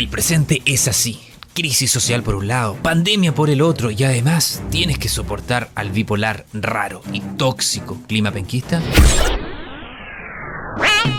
[0.00, 1.20] El presente es así.
[1.52, 5.90] Crisis social por un lado, pandemia por el otro y además tienes que soportar al
[5.90, 8.80] bipolar raro y tóxico clima penquista.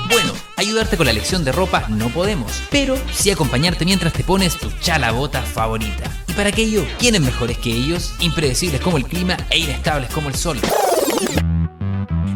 [0.09, 4.57] Bueno, ayudarte con la elección de ropa no podemos, pero sí acompañarte mientras te pones
[4.57, 6.09] tu chalabota favorita.
[6.27, 8.15] Y para aquello, ¿quiénes mejores que ellos?
[8.19, 10.59] Impredecibles como el clima e inestables como el sol.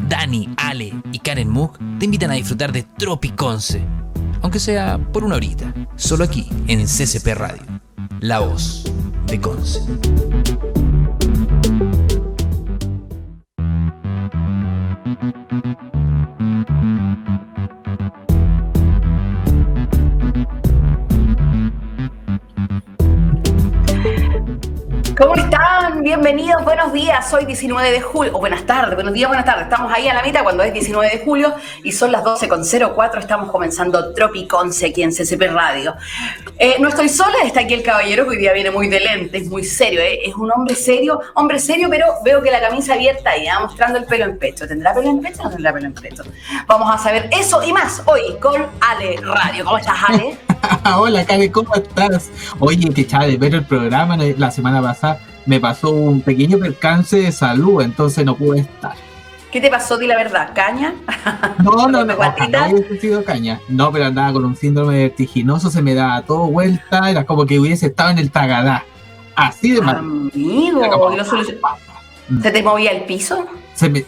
[0.08, 3.84] Dani, Ale y Karen Moog te invitan a disfrutar de Tropiconce,
[4.46, 7.64] aunque sea por una horita, solo aquí en CCP Radio,
[8.20, 8.84] la voz
[9.26, 9.82] de Conce.
[25.18, 26.04] ¿Cómo están?
[26.04, 27.34] Bienvenidos, buenos días.
[27.34, 29.64] Hoy 19 de julio, o buenas tardes, buenos días, buenas tardes.
[29.64, 33.20] Estamos ahí a la mitad cuando es 19 de julio y son las 12.04.
[33.20, 35.96] Estamos comenzando Tropiconce aquí en CCP Radio.
[36.60, 39.48] Eh, no estoy sola, está aquí el caballero que hoy día viene muy de lentes,
[39.48, 40.02] muy serio.
[40.02, 40.20] ¿eh?
[40.26, 44.06] Es un hombre serio, hombre serio, pero veo que la camisa abierta y mostrando el
[44.06, 44.68] pelo en pecho.
[44.68, 46.24] ¿Tendrá pelo en pecho o no tendrá pelo en pecho?
[46.68, 49.64] Vamos a saber eso y más hoy con Ale Radio.
[49.64, 50.38] ¿Cómo estás, Ale?
[50.98, 52.30] Hola, Karen, ¿cómo estás?
[52.60, 55.05] Oye, que echaba de ver el programa la semana pasada.
[55.46, 58.96] Me pasó un pequeño percance de salud, entonces no pude estar.
[59.52, 59.98] ¿Qué te pasó?
[59.98, 60.96] Di la verdad, ¿caña?
[61.64, 63.62] No, no, no, no hubiese sido caña.
[63.70, 67.58] No, pero andaba con un síndrome vertiginoso, se me daba todo vuelta, era como que
[67.58, 68.84] hubiese estado en el tagadá.
[69.36, 69.98] Así de mal.
[69.98, 71.16] Amigo,
[72.42, 73.48] ¿se te movía el piso?
[73.74, 74.06] Se me...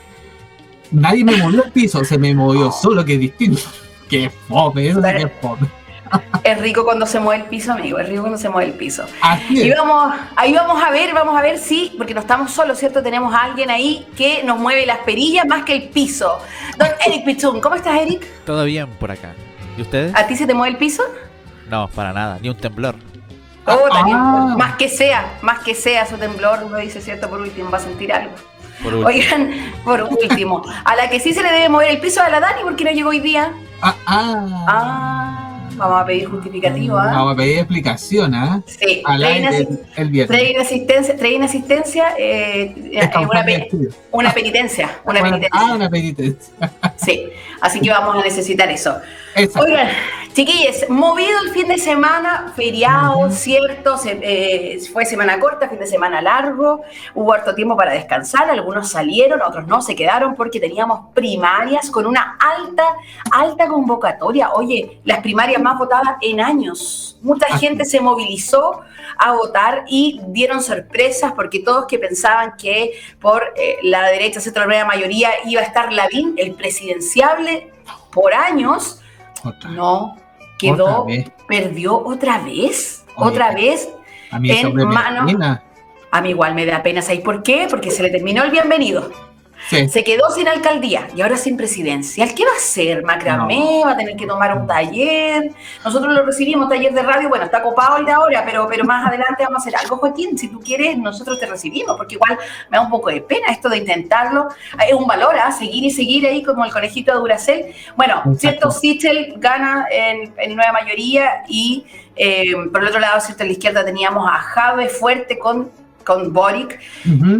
[0.92, 3.62] Nadie me movió el piso, se me movió solo, que es distinto.
[4.10, 5.68] Qué fome, eso sí que es fome.
[6.44, 8.00] Es rico cuando se mueve el piso, amigo.
[8.00, 9.06] Es rico cuando se mueve el piso.
[9.50, 13.04] Y vamos, ahí vamos a ver, vamos a ver si, porque no estamos solos, ¿cierto?
[13.04, 16.40] Tenemos a alguien ahí que nos mueve las perillas más que el piso.
[16.78, 18.26] Don Eric Pichun, ¿cómo estás, Eric?
[18.46, 19.34] Todo bien por acá.
[19.78, 20.16] ¿Y ustedes?
[20.16, 21.04] ¿A ti se te mueve el piso?
[21.70, 22.96] No, para nada, ni un temblor.
[23.66, 24.56] Oh, ah.
[24.58, 27.30] Más que sea, más que sea su temblor, uno dice, ¿cierto?
[27.30, 28.34] Por último, va a sentir algo.
[28.82, 29.52] Por Oigan,
[29.84, 32.62] por último, a la que sí se le debe mover el piso a la Dani
[32.64, 33.52] porque no llegó hoy día.
[33.82, 34.66] Ah, ah.
[34.68, 35.57] ah.
[35.78, 37.12] Vamos a pedir justificativo, ¿ah?
[37.14, 38.62] Vamos a pedir explicación, ¿ah?
[38.66, 39.04] Sí,
[39.96, 40.28] el, viernes.
[40.28, 43.46] Trae asistencia, trae asistencia eh, una,
[44.12, 44.90] una, penitencia.
[45.06, 45.50] Una penitencia.
[45.52, 46.54] Ah, una penitencia.
[46.98, 47.30] Sí,
[47.62, 49.00] así que vamos a necesitar eso.
[49.60, 49.90] Oigan,
[50.34, 56.22] chiquillos, movido el fin de semana, feriado, cierto, eh, fue semana corta, fin de semana
[56.22, 56.82] largo,
[57.14, 62.08] hubo harto tiempo para descansar, algunos salieron, otros no, se quedaron porque teníamos primarias con
[62.08, 62.84] una alta,
[63.32, 64.54] alta convocatoria.
[64.54, 67.18] Oye, las primarias más votadas en años.
[67.22, 68.82] Mucha gente se movilizó
[69.18, 74.66] a votar y dieron sorpresas porque todos que pensaban que por eh, la derecha, centro
[74.66, 77.47] la mayoría, iba a estar Lavín, el presidenciable,
[78.12, 79.02] por años,
[79.70, 80.16] no,
[80.58, 81.06] quedó,
[81.48, 83.90] perdió otra vez, otra vez
[84.32, 85.28] a mí en mano.
[86.10, 87.68] A mí igual me da pena, ¿sabes por qué?
[87.70, 89.12] Porque se le terminó el bienvenido.
[89.70, 92.34] Se quedó sin alcaldía y ahora sin presidencial.
[92.34, 93.04] ¿Qué va a hacer?
[93.04, 95.52] Macramé va a tener que tomar un taller.
[95.84, 97.28] Nosotros lo recibimos, taller de radio.
[97.28, 100.38] Bueno, está copado el de ahora, pero, pero más adelante vamos a hacer algo, Joaquín.
[100.38, 102.38] Si tú quieres, nosotros te recibimos, porque igual
[102.70, 104.48] me da un poco de pena esto de intentarlo.
[104.88, 105.52] Es un valor, ¿ah?
[105.52, 107.74] Seguir y seguir ahí como el conejito de Duracel.
[107.98, 111.86] Bueno, cierto, Sichel gana en, nueva mayoría y
[112.16, 115.70] eh, por el otro lado, cierto, a la izquierda teníamos a Jave fuerte con
[116.08, 116.80] con Boric,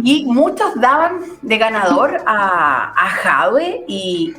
[0.04, 3.50] y muchos daban de ganador a, a
[3.88, 4.34] y,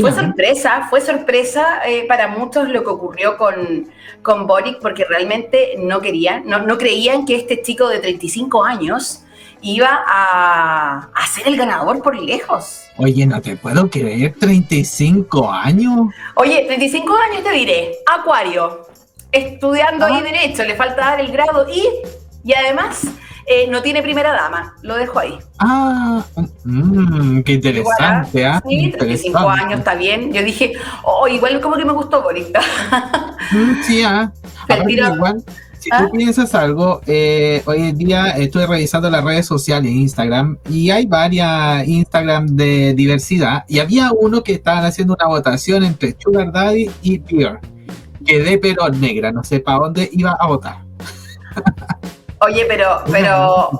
[0.00, 3.86] fue sorpresa, fue sorpresa eh, para muchos lo que ocurrió con,
[4.20, 9.22] con Boric, porque realmente no querían, no, no creían que este chico de 35 años
[9.60, 12.80] iba a, a, ser el ganador por lejos.
[12.96, 16.08] Oye, no te puedo creer, 35 años.
[16.34, 18.88] Oye, 35 años te diré, Acuario,
[19.30, 20.22] estudiando ahí ah.
[20.22, 21.84] Derecho, le falta dar el grado y,
[22.42, 23.06] y además
[23.46, 25.38] eh, no tiene primera dama, lo dejo ahí.
[25.58, 26.24] Ah,
[26.64, 28.46] mmm, qué interesante.
[28.46, 28.62] ¿ah?
[28.68, 30.32] Sí, 35 años está bien.
[30.32, 30.72] Yo dije,
[31.02, 32.48] oh, igual como que me gustó Boris.
[33.50, 34.32] Mm, sí, ah.
[34.88, 35.44] igual,
[35.82, 36.08] si tú ¿Ah?
[36.12, 41.86] piensas algo, eh, hoy en día estoy revisando las redes sociales, Instagram, y hay varias
[41.88, 47.18] Instagram de diversidad, y había uno que estaban haciendo una votación entre Sugar Daddy y
[47.18, 47.58] Pierre.
[48.24, 50.78] Quedé pero negra, no sé para dónde iba a votar.
[52.44, 53.70] Oye, pero, pero,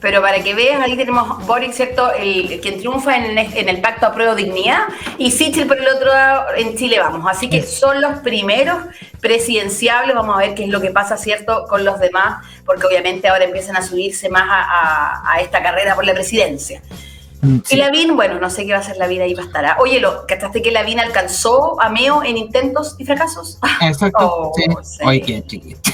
[0.00, 2.12] pero para que veas, ahí tenemos Boric, ¿cierto?
[2.12, 4.84] El, quien triunfa en, el pacto a prueba dignidad
[5.18, 7.26] y Sichel por el otro lado en Chile vamos.
[7.28, 8.78] Así que son los primeros
[9.20, 10.14] presidenciables.
[10.14, 11.64] Vamos a ver qué es lo que pasa, ¿cierto?
[11.68, 16.14] Con los demás, porque obviamente ahora empiezan a subirse más a, esta carrera por la
[16.14, 16.80] presidencia.
[17.68, 19.64] Y Lavín, bueno, no sé qué va a hacer la vida ahí va a estar.
[19.64, 19.76] ¿ah?
[19.80, 23.58] Oye, ¿lo cachaste que Lavín alcanzó a Meo en intentos y fracasos?
[23.82, 24.52] Exacto.
[24.52, 24.52] Oh,
[24.82, 25.04] sí.
[25.04, 25.90] Oye, qué chiquito.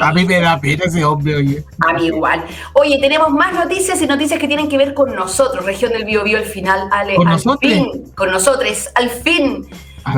[0.00, 1.64] A mí me da pena ese hombre, oye.
[1.86, 2.44] A mí igual.
[2.74, 6.38] Oye, tenemos más noticias y noticias que tienen que ver con nosotros, región del Biobío,
[6.38, 7.14] al final, Ale.
[7.16, 7.72] ¿Con nosotros?
[8.14, 9.68] con nosotros, al fin.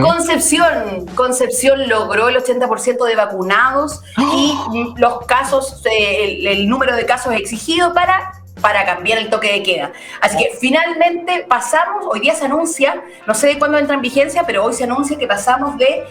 [0.00, 4.94] Concepción, Concepción logró el 80% de vacunados y ¡Oh!
[4.96, 9.92] los casos, eh, el, número de casos exigido para para cambiar el toque de queda.
[10.20, 14.44] Así que finalmente pasamos, hoy día se anuncia, no sé de cuándo entra en vigencia,
[14.46, 16.04] pero hoy se anuncia que pasamos de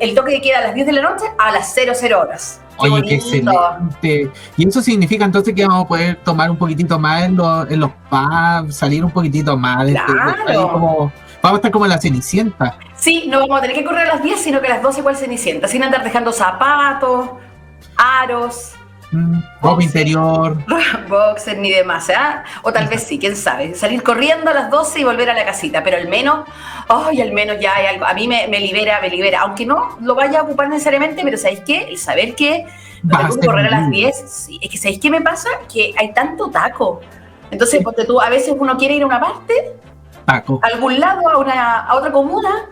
[0.00, 2.60] el toque de queda a las 10 de la noche a las 00 horas.
[2.78, 4.30] Oye, qué excelente.
[4.56, 7.80] Y eso significa entonces que vamos a poder tomar un poquitito más en los, en
[7.80, 9.88] los pubs, salir un poquitito más.
[9.88, 10.12] Este,
[10.56, 11.12] vamos
[11.42, 12.78] a estar como en la cenicienta.
[12.96, 15.00] Sí, no vamos a tener que correr a las 10, sino que a las 12
[15.00, 17.30] igual cenicienta, sin andar dejando zapatos,
[17.96, 18.72] aros.
[19.62, 20.56] Ropa interior.
[21.08, 22.14] Boxer ni demás, ¿eh?
[22.62, 23.74] O tal vez sí, quién sabe.
[23.74, 26.46] Salir corriendo a las 12 y volver a la casita, pero al menos,
[26.88, 28.04] ay, al menos ya hay algo.
[28.04, 29.40] A mí me, libera, me libera.
[29.40, 31.88] Aunque no lo vaya a ocupar necesariamente, pero ¿sabéis qué?
[31.88, 32.66] El saber que
[33.02, 34.58] no tengo que correr a las 10, sí.
[34.62, 35.48] Es que ¿sabéis qué me pasa?
[35.72, 37.00] Que hay tanto taco.
[37.50, 39.76] Entonces, porque tú, a veces uno quiere ir a una parte,
[40.24, 40.60] taco.
[40.62, 42.70] a algún lado, a, una, a otra comuna,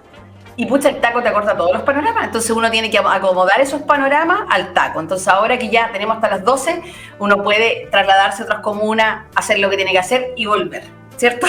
[0.56, 3.82] y pucha, el taco te acorta todos los panoramas, entonces uno tiene que acomodar esos
[3.82, 5.00] panoramas al taco.
[5.00, 6.82] Entonces ahora que ya tenemos hasta las 12,
[7.18, 10.84] uno puede trasladarse a otras comunas, hacer lo que tiene que hacer y volver,
[11.16, 11.46] ¿cierto?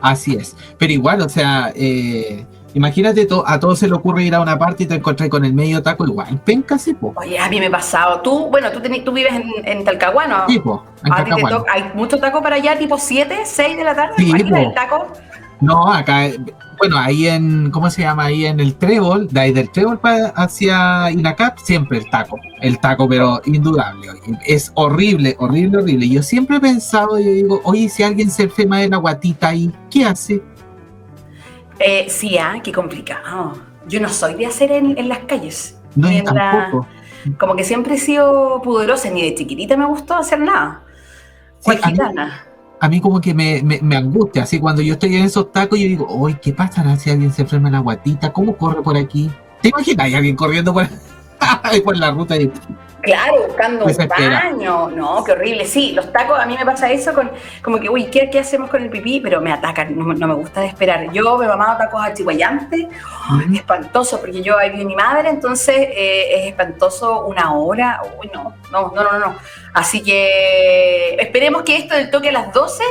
[0.00, 4.40] Así es, pero igual, o sea, eh, imagínate, a todos se le ocurre ir a
[4.40, 7.12] una parte y te encontrás con el medio taco igual, penca sí, po.
[7.16, 10.44] Oye, a mí me ha pasado, tú, bueno, tú, tú vives en, en Talcahuano.
[10.46, 14.30] Sí, po, en hay mucho taco para allá, tipo 7, 6 de la tarde, sí,
[14.30, 15.08] el taco.
[15.64, 16.30] No, acá,
[16.78, 18.24] bueno, ahí en, ¿cómo se llama?
[18.24, 19.98] Ahí en el trébol, de ahí del trébol
[20.34, 24.08] hacia Inacap, siempre el taco, el taco, pero indudable.
[24.46, 26.08] Es horrible, horrible, horrible.
[26.08, 29.72] Yo siempre he pensado, yo digo, oye, si alguien se enferma de la guatita ahí,
[29.90, 30.42] ¿qué hace?
[31.78, 33.54] Eh, sí, ah, qué complicado.
[33.86, 35.80] Yo no soy de hacer en, las calles.
[35.94, 36.86] No, tampoco.
[37.38, 40.82] como que siempre he sido pudorosa, ni de chiquitita me gustó hacer nada.
[41.60, 42.53] Sí, gitana
[42.84, 45.86] a mí como que me, me, angustia, así cuando yo estoy en esos tacos, yo
[45.86, 48.30] digo, uy, ¿qué pasará si alguien se enferma en la guatita?
[48.30, 49.30] ¿Cómo corre por aquí?
[49.62, 50.04] ¿Te imaginas?
[50.04, 50.86] Hay alguien corriendo por,
[51.84, 52.52] por la ruta y
[53.04, 54.90] Claro, buscando un baño.
[54.90, 55.66] No, qué horrible.
[55.66, 57.30] Sí, los tacos, a mí me pasa eso con,
[57.62, 59.20] como que, uy, ¿qué, qué hacemos con el pipí?
[59.20, 61.10] Pero me atacan, no, me gusta de esperar.
[61.12, 62.86] Yo me he mamado tacos a chihuayantes,
[63.54, 68.00] espantoso, porque yo ahí vi mi madre, entonces eh, es espantoso una hora.
[68.18, 69.36] Uy, no, no, no, no, no.
[69.72, 72.84] Así que esperemos que esto del toque a las 12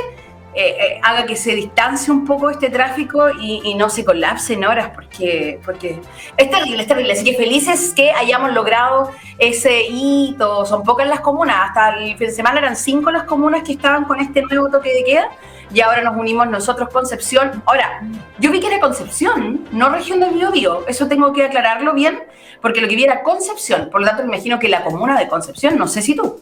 [0.54, 4.64] eh, eh, haga que se distancie un poco este tráfico y, no se colapse en
[4.64, 6.00] horas, porque, porque
[6.36, 7.12] es terrible, es terrible.
[7.12, 10.64] Así que felices que hayamos logrado ese hito.
[10.64, 14.04] Son pocas las comunas, hasta el fin de semana eran cinco las comunas que estaban
[14.04, 15.30] con este nuevo toque de queda
[15.72, 17.62] y ahora nos unimos nosotros, Concepción.
[17.66, 18.02] Ahora,
[18.38, 22.22] yo vi que era Concepción, no región del Biobío, eso tengo que aclararlo bien,
[22.62, 25.26] porque lo que vi era Concepción, por lo tanto me imagino que la comuna de
[25.26, 26.40] Concepción, no sé si tú.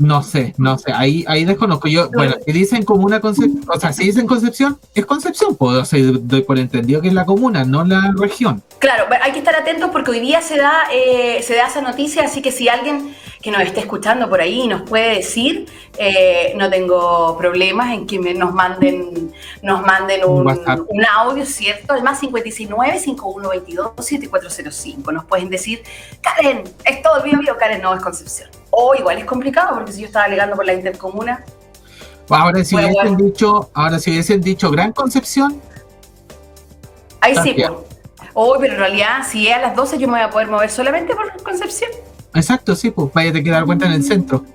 [0.00, 1.86] No sé, no sé, ahí, ahí desconozco.
[1.86, 5.82] Yo, bueno, si dicen comuna Concepción, o sea, si dicen Concepción, es Concepción, puedo
[6.22, 8.62] doy por entendido que es la comuna, no la región.
[8.78, 12.24] Claro, hay que estar atentos porque hoy día se da, eh, se da esa noticia,
[12.24, 15.66] así que si alguien que nos esté escuchando por ahí nos puede decir,
[15.96, 19.32] eh, no tengo problemas en que nos manden,
[19.62, 21.94] nos manden un, un, audio, ¿cierto?
[21.94, 25.12] El más 569 5122 7405.
[25.12, 25.82] Nos pueden decir,
[26.20, 28.50] Karen, es todo el video, Karen, no es Concepción.
[28.70, 31.44] O igual es complicado, porque si yo estaba alegando por la intercomuna.
[32.28, 35.60] Ahora si hubiesen dicho, ahora si hubiesen dicho Gran Concepción.
[37.22, 37.70] Ahí sí, pues.
[38.34, 40.70] Hoy, pero en realidad, si es a las 12, yo me voy a poder mover
[40.70, 41.90] solamente por Concepción.
[42.34, 44.44] Exacto, sí, pues vaya a dar cuenta en el centro.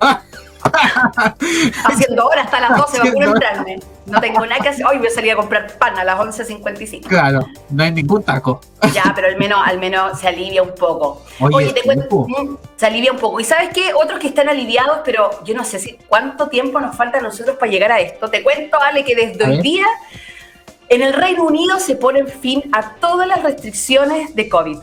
[1.84, 3.78] Haciendo horas hasta las 12 para entrarme.
[4.06, 4.86] No tengo nada que hacer.
[4.86, 7.06] Hoy voy a salir a comprar pan a las 11.55.
[7.06, 8.60] Claro, no hay ningún taco.
[8.92, 11.24] Ya, pero al menos, al menos se alivia un poco.
[11.40, 13.40] Oye, te cuento, mm, se alivia un poco.
[13.40, 13.92] ¿Y sabes qué?
[13.94, 17.56] Otros que están aliviados, pero yo no sé si cuánto tiempo nos falta a nosotros
[17.56, 18.28] para llegar a esto.
[18.28, 19.86] Te cuento, Ale, que desde hoy día
[20.88, 24.78] en el Reino Unido se ponen fin a todas las restricciones de COVID.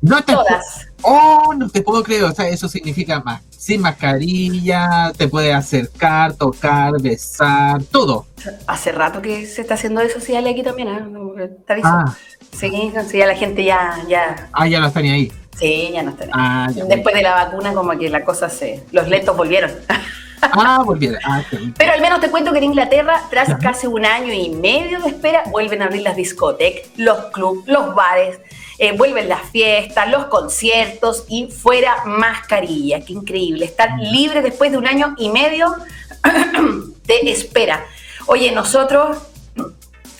[0.00, 0.88] No Todas.
[1.04, 2.24] Oh, no te puedo creer.
[2.24, 3.42] O sea, eso significa más.
[3.50, 8.26] Sin mascarilla, te puede acercar, tocar, besar, todo.
[8.66, 10.88] Hace rato que se está haciendo eso, sí, aquí también.
[10.88, 11.50] ¿eh?
[11.58, 12.16] ¿Está ah.
[12.52, 14.48] Sí, sí, ya la gente ya, ya.
[14.52, 15.32] Ah, ya no están ahí.
[15.58, 16.34] Sí, ya no están ahí.
[16.34, 18.84] Ah, Después de la vacuna, como que la cosa se.
[18.92, 19.70] Los lentos volvieron.
[20.52, 21.18] Ah, volvieron.
[21.24, 21.42] Ah,
[21.78, 25.08] Pero al menos te cuento que en Inglaterra, tras casi un año y medio de
[25.08, 28.40] espera, vuelven a abrir las discotecas, los clubs, los bares
[28.78, 33.00] eh, vuelven las fiestas, los conciertos y fuera mascarilla.
[33.00, 33.64] Qué increíble.
[33.64, 35.74] Estar libre después de un año y medio
[37.04, 37.84] de espera.
[38.26, 39.18] Oye, nosotros,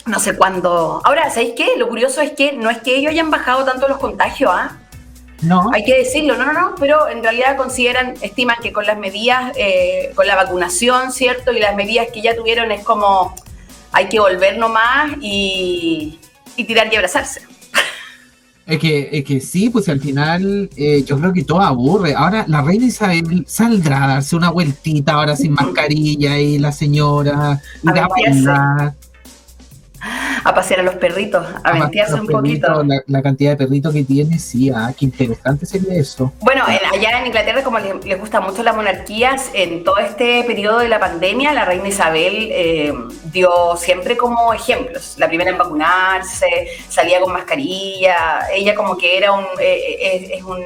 [0.06, 1.00] no sé cuándo.
[1.04, 1.76] Ahora, ¿sabéis qué?
[1.76, 4.78] Lo curioso es que no es que ellos hayan bajado tanto los contagios, ¿ah?
[5.42, 5.70] No.
[5.74, 9.52] Hay que decirlo, no, no, no, pero en realidad consideran, estiman que con las medidas,
[9.56, 11.52] eh, con la vacunación, ¿cierto?
[11.52, 13.34] Y las medidas que ya tuvieron es como
[13.92, 16.18] hay que volver nomás y,
[16.56, 17.42] y tirar y abrazarse.
[18.66, 22.14] Es que, es que sí, pues al final eh, yo creo que todo aburre.
[22.14, 27.60] Ahora la reina Isabel saldrá a darse una vueltita ahora sin mascarilla y la señora
[27.86, 28.94] a,
[30.44, 32.84] a pasear a los perritos, a, a un poquito.
[33.06, 36.32] La, cantidad de perritos que tiene, sí, ah, qué interesante sería eso.
[36.40, 40.88] Bueno, allá en Inglaterra, como les, gusta mucho las monarquías, en todo este periodo de
[40.88, 42.92] la pandemia, la reina Isabel eh,
[43.32, 45.14] dio siempre como ejemplos.
[45.16, 50.42] La primera en vacunarse, salía con mascarilla, ella como que era un, eh, eh, es,
[50.42, 50.62] un,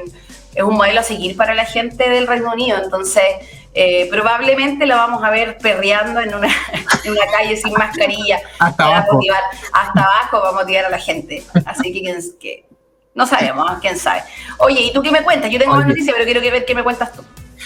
[0.53, 3.23] es un modelo a seguir para la gente del Reino Unido, entonces
[3.73, 6.47] eh, probablemente la vamos a ver perreando en una,
[7.03, 8.39] en una calle sin mascarilla.
[8.59, 9.19] Hasta abajo.
[9.73, 11.43] hasta abajo vamos a motivar a la gente.
[11.65, 12.65] Así que, que
[13.13, 14.21] no sabemos, quién sabe.
[14.59, 15.51] Oye, ¿y tú qué me cuentas?
[15.51, 17.21] Yo tengo más noticias, pero quiero que ver qué me cuentas tú.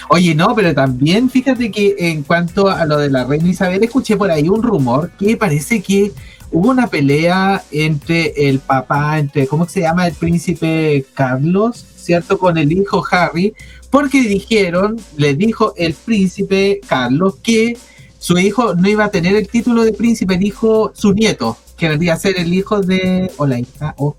[0.10, 4.17] Oye, no, pero también fíjate que en cuanto a lo de la reina Isabel, escuché
[4.17, 6.12] por ahí un rumor que parece que
[6.51, 10.07] hubo una pelea entre el papá, entre, ¿cómo se llama?
[10.07, 12.38] El príncipe Carlos, ¿cierto?
[12.38, 13.53] Con el hijo Harry,
[13.89, 17.77] porque dijeron, le dijo el príncipe Carlos que
[18.19, 22.13] su hijo no iba a tener el título de príncipe, dijo su nieto, que vendría
[22.13, 24.15] a ser el hijo de, o la hija, o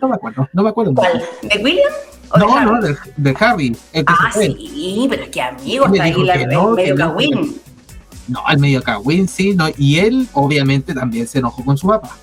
[0.00, 0.94] no me acuerdo, no me acuerdo.
[0.94, 1.22] ¿Cuál?
[1.42, 1.92] ¿De William?
[2.36, 2.80] no, no,
[3.16, 3.76] de, Harry.
[4.06, 7.60] ah, sí, pero es que amigo, está ahí la, no, el medio cagüín.
[8.26, 12.16] No, el medio cagüín, sí, no, y él obviamente también se enojó con su papá.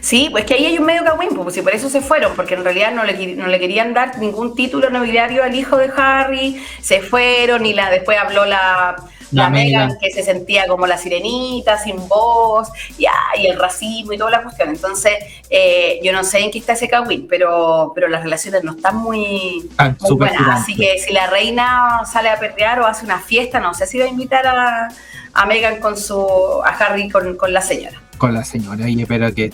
[0.00, 2.54] Sí, pues que ahí hay un medio cagüín, pues si por eso se fueron, porque
[2.54, 6.62] en realidad no le, no le querían dar ningún título nobiliario al hijo de Harry,
[6.80, 8.96] se fueron y la después habló la,
[9.32, 13.06] la, Megan que se sentía como la sirenita, sin voz, y,
[13.38, 14.70] y el racismo y toda la cuestión.
[14.70, 15.14] Entonces,
[15.50, 18.96] eh, yo no sé en qué está ese cagüín, pero, pero las relaciones no están
[18.96, 19.68] muy,
[20.10, 20.62] buenas.
[20.62, 23.98] Así que si la reina sale a perrear o hace una fiesta, no sé si
[23.98, 24.88] va a invitar a,
[25.32, 28.00] a Megan con su, a Harry con, con la señora.
[28.18, 29.50] Con la señora, y espero que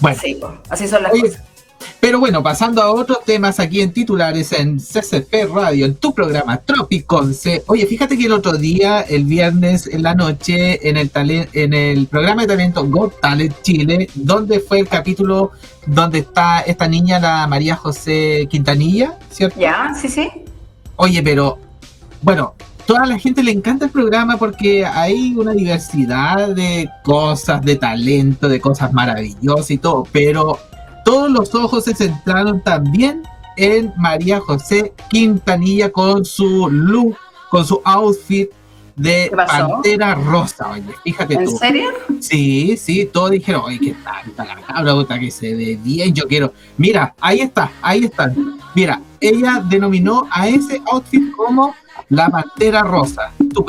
[0.00, 1.42] bueno, así son las cosas.
[2.00, 6.56] Pero bueno, pasando a otros temas aquí en titulares en CCP Radio, en tu programa
[6.58, 7.64] Tropiconce.
[7.66, 11.10] Oye, fíjate que el otro día, el viernes en la noche, en el,
[11.52, 15.52] en el programa de talento Got Talent Chile, donde fue el capítulo
[15.86, 19.58] donde está esta niña, la María José Quintanilla, ¿cierto?
[19.58, 20.30] Ya, sí, sí.
[20.96, 21.58] Oye, pero
[22.22, 22.54] bueno,
[22.88, 28.48] toda la gente le encanta el programa porque hay una diversidad de cosas, de talento,
[28.48, 30.58] de cosas maravillosas y todo, pero
[31.04, 33.24] todos los ojos se centraron también
[33.58, 37.14] en María José Quintanilla con su look,
[37.50, 38.48] con su outfit
[38.96, 41.40] de pantera rosa, oye, fíjate tú.
[41.42, 41.90] ¿En serio?
[42.20, 46.54] Sí, sí, todos dijeron, oye, qué tanta la cabra, que se ve bien, yo quiero.
[46.78, 48.32] Mira, ahí está, ahí está.
[48.74, 51.74] Mira, ella denominó a ese outfit como
[52.10, 53.30] la pantera rosa.
[53.52, 53.64] Tu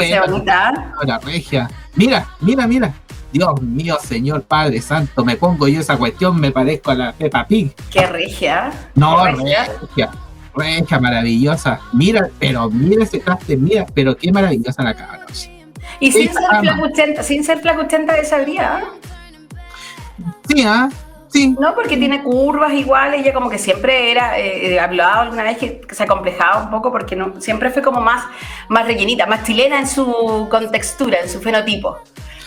[1.05, 1.69] La regia.
[1.95, 2.93] Mira, mira, mira.
[3.31, 7.45] Dios mío, Señor Padre Santo, me pongo yo esa cuestión, me parezco a la Peppa
[7.45, 7.75] Pig.
[7.91, 8.71] Qué regia.
[8.95, 9.67] No, regia.
[10.55, 10.99] regia.
[10.99, 11.79] maravillosa.
[11.93, 15.27] Mira, pero mira ese traste, mira, pero qué maravillosa la cabra.
[15.99, 18.37] Y sin ser, flacuchenta, sin ser flacuchenta de esa
[20.47, 20.89] Sí, ¿ah?
[21.47, 25.57] No, porque tiene curvas igual, ella como que siempre era, eh, eh hablado alguna vez
[25.57, 28.23] que, se acomplejaba un poco porque no, siempre fue como más,
[28.67, 31.97] más rellenita, más chilena en su contextura, en su fenotipo.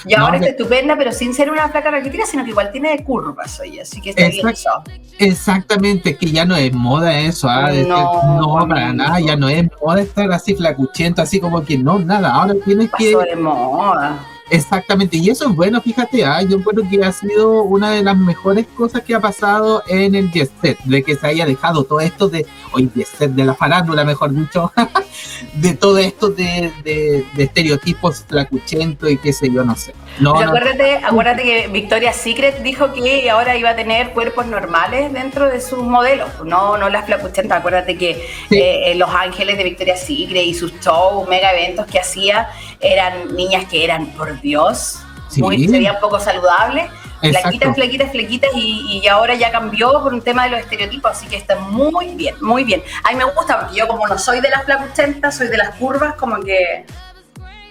[0.05, 3.61] Y ahora está estupenda, pero sin ser una placa raquítica, sino que igual tiene curvas,
[3.61, 4.71] oye, así que está bien eso.
[5.19, 7.71] Exactamente, que ya no es moda eso, ¿ah?
[7.71, 12.33] no, para nada, ya no es moda estar así flacuchento, así como que no, nada,
[12.33, 13.17] ahora tienes que...
[13.17, 14.19] de moda.
[14.53, 16.43] Exactamente, y eso es bueno, fíjate, ¿ah?
[16.43, 20.31] yo creo que ha sido una de las mejores cosas que ha pasado en el
[20.31, 23.55] Jet Set, de que se haya dejado todo esto de, hoy Jet Set de la
[23.55, 24.71] farándula, mejor dicho,
[25.55, 29.95] de todo esto de, de, estereotipos flacuchentos y qué sé yo, no sé.
[30.21, 35.49] No, acuérdate, acuérdate que Victoria's Secret dijo que ahora iba a tener cuerpos normales dentro
[35.49, 40.45] de sus modelos, no, no las flacuchentas, acuérdate que eh, Los Ángeles de Victoria's Secret
[40.45, 44.99] y sus shows, mega eventos que hacía, eran niñas que eran, por Dios,
[45.37, 50.45] muy, serían poco saludables, flaquitas, flaquitas, flaquitas, y, y, ahora ya cambió por un tema
[50.45, 52.83] de los estereotipos, así que está muy bien, muy bien.
[53.05, 55.75] A mí me gusta, porque yo como no soy de las flacuchentas, soy de las
[55.77, 56.85] curvas, como que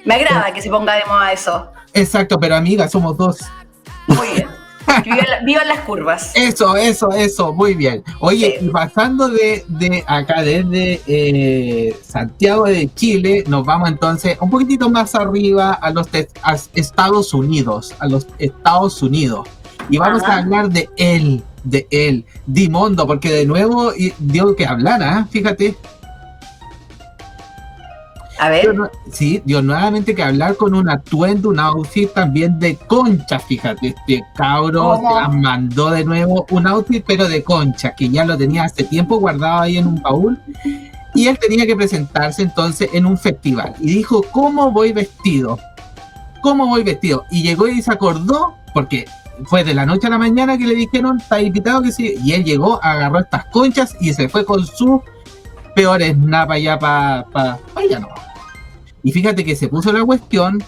[0.06, 1.72] me agrada que se ponga de moda eso.
[1.94, 3.40] Exacto, pero amiga, somos dos.
[4.08, 4.61] Muy bien.
[5.46, 6.32] Vivan, las curvas.
[6.36, 8.04] Eso, eso, eso, muy bien.
[8.20, 14.50] Oye, y pasando de, de acá, desde eh, Santiago de Chile, nos vamos entonces un
[14.50, 16.08] poquitito más arriba a los
[16.74, 19.48] Estados Unidos, a los Estados Unidos.
[19.90, 25.02] Y vamos a hablar de él, de él, Dimondo, porque de nuevo dio que hablar,
[25.04, 25.28] ¿ah?
[25.30, 25.76] Fíjate.
[28.42, 28.76] A ver.
[29.12, 33.90] sí, dio nuevamente que hablar con un atuendo, un outfit también de concha, fíjate.
[33.90, 35.00] Este cabro
[35.32, 39.62] mandó de nuevo un outfit, pero de concha, que ya lo tenía hace tiempo guardado
[39.62, 40.40] ahí en un baúl.
[41.14, 43.76] Y él tenía que presentarse entonces en un festival.
[43.80, 45.60] Y dijo, ¿cómo voy vestido?
[46.42, 47.26] ¿Cómo voy vestido?
[47.30, 49.06] Y llegó y se acordó, porque
[49.46, 52.16] fue de la noche a la mañana que le dijeron, está invitado que sí.
[52.24, 55.02] Y él llegó, agarró estas conchas y se fue con sus
[55.76, 58.31] peores napa ya para pa, allá no.
[59.04, 60.64] Y fíjate que se puso la cuestión,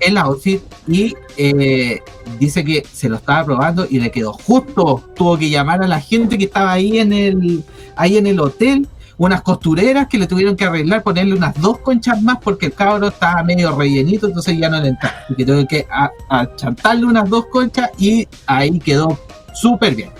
[0.00, 2.00] el outfit, y eh,
[2.38, 5.04] dice que se lo estaba probando y le quedó justo.
[5.14, 7.64] Tuvo que llamar a la gente que estaba ahí en el,
[7.96, 12.22] ahí en el hotel, unas costureras que le tuvieron que arreglar, ponerle unas dos conchas
[12.22, 15.16] más porque el cabro estaba medio rellenito, entonces ya no le entraba.
[15.28, 15.86] Y que tuvo que
[16.28, 19.18] achantarle unas dos conchas y ahí quedó
[19.54, 20.10] súper bien.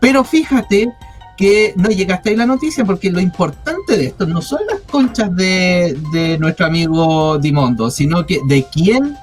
[0.00, 0.92] Pero fíjate
[1.38, 5.34] que no llegaste ahí la noticia, porque lo importante de esto no son las conchas
[5.36, 9.16] de, nuestro amigo Dimondo, sino que de quién,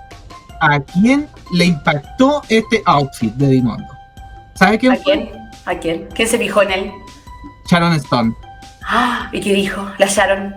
[0.61, 3.85] a quién le impactó este outfit de Dimondo.
[4.53, 4.93] ¿Sabe quién?
[4.93, 5.29] ¿A quién?
[5.65, 6.07] ¿A quién?
[6.15, 6.91] ¿Quién se fijó en él?
[7.69, 8.33] Sharon Stone.
[8.87, 9.85] Ah, ¿y qué dijo?
[9.97, 10.55] La Sharon.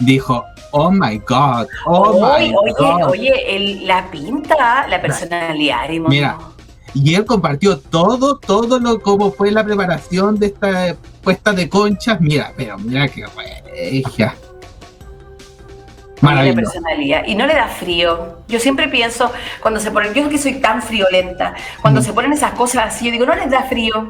[0.00, 3.10] Dijo, oh my God, oh my oye, God.
[3.10, 6.10] Oye, la pinta, la personalidad de Dimondo.
[6.10, 6.38] Mira,
[6.94, 12.20] y él compartió todo, todo lo como fue la preparación de esta puesta de conchas.
[12.20, 14.34] Mira, pero mira qué regia.
[16.20, 16.72] Maravilloso.
[16.72, 17.22] personalidad.
[17.26, 18.40] Y no le da frío.
[18.48, 22.04] Yo siempre pienso, cuando se ponen, yo que soy tan friolenta, cuando mm.
[22.04, 24.08] se ponen esas cosas así, yo digo, no les da frío.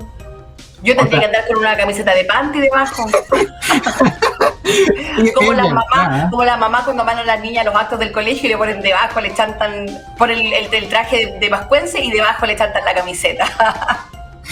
[0.82, 3.06] Yo tendría que andar con una camiseta de panty debajo.
[5.34, 8.12] como, la mamá, como la mamá cuando van a las niñas a los actos del
[8.12, 9.86] colegio y le ponen debajo, le chantan,
[10.18, 13.46] por el, el, traje de, vascuense y debajo le chantan la camiseta.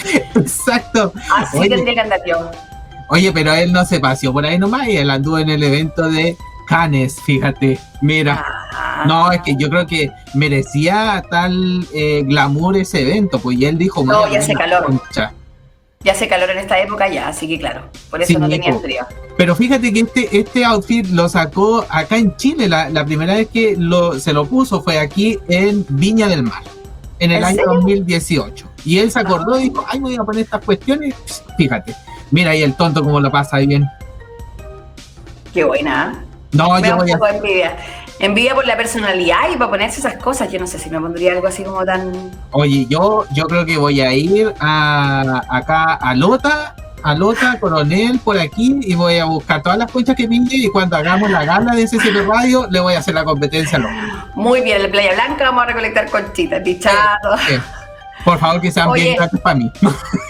[0.35, 1.13] Exacto.
[1.35, 2.51] Así tendría que andar yo.
[3.09, 6.09] Oye, pero él no se paseó por ahí nomás y él anduvo en el evento
[6.09, 7.79] de Canes, fíjate.
[8.01, 8.45] Mira.
[8.71, 9.03] Ah.
[9.07, 13.77] No, es que yo creo que merecía tal eh, glamour ese evento, pues y él
[13.77, 15.01] dijo, no, ya hace calor.
[16.01, 19.05] Ya hace calor en esta época ya, así que claro, por eso no tenía frío.
[19.37, 23.75] Pero fíjate que este, este outfit lo sacó acá en Chile, la, primera vez que
[23.77, 26.63] lo, se lo puso fue aquí en Viña del Mar,
[27.19, 28.65] en el año 2018.
[28.85, 31.15] Y él se acordó y dijo, ay, me voy a poner estas cuestiones,
[31.57, 31.93] fíjate,
[32.31, 33.85] mira ahí el tonto como lo pasa ahí bien.
[35.53, 36.23] Qué buena.
[36.53, 37.29] No, yo voy a...
[37.35, 37.77] Envidia
[38.53, 40.51] por la personalidad y para ponerse esas cosas.
[40.51, 42.11] Yo no sé si me pondría algo así como tan.
[42.51, 48.19] Oye, yo, yo creo que voy a ir a, acá a Lota, a Lota, Coronel,
[48.19, 51.45] por aquí, y voy a buscar todas las conchas que pinte y cuando hagamos la
[51.45, 54.27] gala de CCP Radio, le voy a hacer la competencia a Lota.
[54.35, 57.37] Muy bien, en la Playa Blanca vamos a recolectar conchitas, dichado.
[58.25, 59.71] Por favor, que sean bien gratis para mí.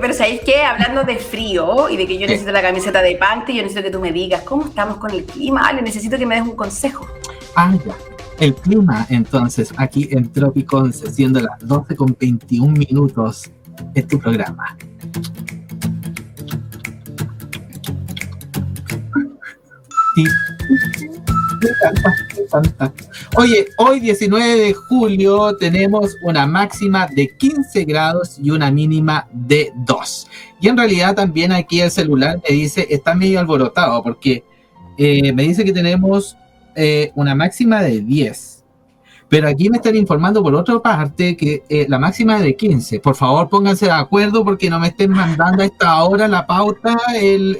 [0.00, 0.62] pero ¿sabéis qué?
[0.62, 3.90] Hablando de frío y de que yo necesito la camiseta de panty, yo necesito que
[3.90, 5.68] tú me digas cómo estamos con el clima.
[5.68, 7.06] Ale, necesito que me des un consejo.
[7.56, 7.94] Ah, ya.
[8.38, 13.50] El clima, entonces, aquí en Tropicon, siendo las 12 con 21 minutos,
[13.94, 14.76] es tu programa.
[23.36, 29.72] Oye, hoy 19 de julio tenemos una máxima de 15 grados y una mínima de
[29.74, 30.28] 2.
[30.60, 34.44] Y en realidad también aquí el celular me dice, está medio alborotado porque
[34.98, 36.36] eh, me dice que tenemos
[36.74, 38.64] eh, una máxima de 10.
[39.28, 43.00] Pero aquí me están informando por otra parte que eh, la máxima es de 15.
[43.00, 46.94] Por favor, pónganse de acuerdo porque no me estén mandando a esta hora la pauta,
[47.18, 47.56] el,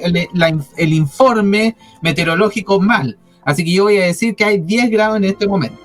[0.77, 3.17] el informe meteorológico mal.
[3.45, 5.77] Así que yo voy a decir que hay 10 grados en este momento.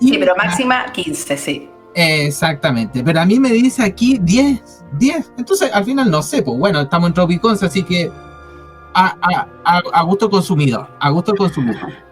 [0.00, 1.68] Sí, pero máxima 15, sí.
[1.94, 5.32] Exactamente, pero a mí me dice aquí 10, 10.
[5.38, 8.10] Entonces al final no sé, pues bueno, estamos en Tropicons, así que
[8.94, 12.09] a, a, a gusto consumidor, a gusto consumidor.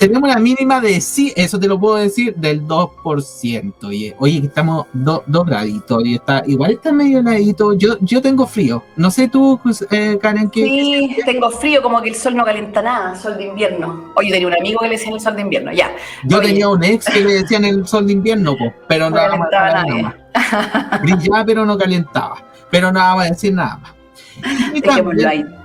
[0.00, 3.74] Tenemos la mínima de sí, eso te lo puedo decir, del 2%.
[3.82, 7.74] Oye, oye estamos dos graditos y está, igual está medio heladito.
[7.74, 8.82] Yo, yo tengo frío.
[8.96, 9.60] No sé tú,
[9.90, 10.64] eh, Karen, que.
[10.64, 14.10] Sí, tengo frío, como que el sol no calienta nada, sol de invierno.
[14.16, 15.94] Oye, tenía un amigo que le decía el sol de invierno, ya.
[16.24, 18.56] Yo tenía un ex que le decían el sol de invierno,
[18.88, 21.02] pero no, calentaba nada más.
[21.02, 22.42] Brillaba, pero no calentaba.
[22.70, 23.94] Pero no vamos a decir nada más.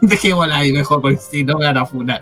[0.06, 2.20] Dejémosla ahí mejor, porque si no me van a funar.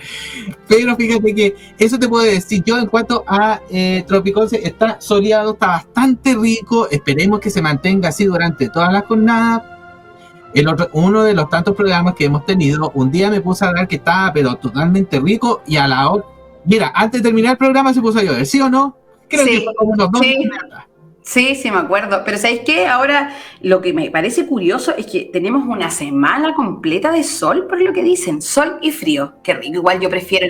[0.67, 2.63] Pero fíjate que eso te puedo decir.
[2.65, 6.89] Yo, en cuanto a eh, Tropiconce, está soleado, está bastante rico.
[6.91, 9.75] Esperemos que se mantenga así durante toda la jornada.
[10.55, 13.69] El otro, uno de los tantos programas que hemos tenido, un día me puse a
[13.69, 16.25] hablar que estaba, pero totalmente rico, y a la hora.
[16.65, 18.97] Mira, antes de terminar el programa se puso a llover, ¿sí o no?
[19.29, 20.51] Creo que fue como unos dos sí.
[21.29, 22.23] Sí, sí, me acuerdo.
[22.25, 22.87] Pero ¿sabéis qué?
[22.87, 27.83] Ahora lo que me parece curioso es que tenemos una semana completa de sol, por
[27.83, 28.41] lo que dicen.
[28.41, 29.35] Sol y frío.
[29.45, 29.75] Qué rico.
[29.75, 30.47] Igual yo prefiero,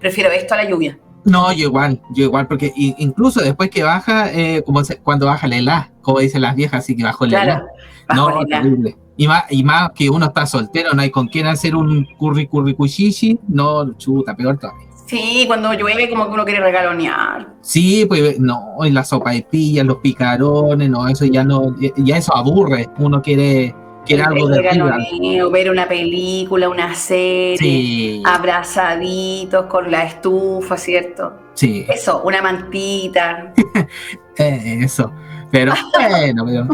[0.00, 0.98] prefiero esto a la lluvia.
[1.26, 5.56] No, yo igual, yo igual, porque incluso después que baja, eh, como cuando baja la
[5.58, 7.66] helada, como dicen las viejas, así que bajó la claro,
[8.14, 8.96] No, terrible.
[9.18, 12.48] Y más, y más que uno está soltero, no hay con quién hacer un curry
[12.48, 14.88] curry cuchichi, no, chuta, peor todavía.
[15.12, 17.46] Sí, cuando llueve como que uno quiere regalonear.
[17.60, 22.16] Sí, pues no, y la sopa de pillas, los picarones, no, eso ya no, ya
[22.16, 22.88] eso aburre.
[22.96, 23.74] Uno quiere,
[24.06, 31.34] quiere algo de regaloneo, ver una película, una serie, abrazaditos con la estufa, ¿cierto?
[31.52, 31.84] Sí.
[31.90, 33.52] Eso, una mantita.
[34.38, 35.12] eso.
[35.50, 35.74] Pero
[36.10, 36.68] bueno, pero.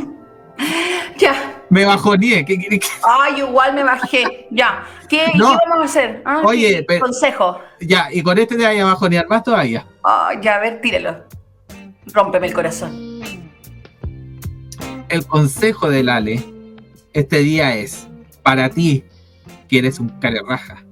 [1.18, 1.57] ya.
[1.70, 2.44] Me bajoneé.
[2.44, 2.86] ¿Qué querés que.?
[3.02, 4.46] Ay, igual me bajé.
[4.50, 4.84] Ya.
[5.08, 6.22] ¿Qué, ¿qué vamos a hacer?
[6.24, 7.60] Ah, Oye, pero, consejo.
[7.80, 9.86] Ya, y con este te vaya a bajonear más todavía.
[10.02, 11.24] Ay, ya, a ver, tírelo.
[12.12, 13.20] Rómpeme el corazón.
[15.08, 16.44] El consejo del Ale
[17.14, 18.06] este día es
[18.42, 19.04] para ti,
[19.68, 20.84] que eres un raja.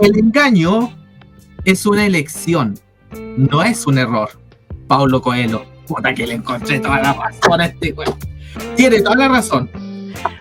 [0.00, 0.92] El engaño
[1.64, 2.78] es una elección,
[3.36, 4.30] no es un error.
[4.86, 5.64] Paulo Coelho.
[5.86, 8.18] Puta que le encontré toda la razón a este weón.
[8.76, 9.70] Tiene toda la razón.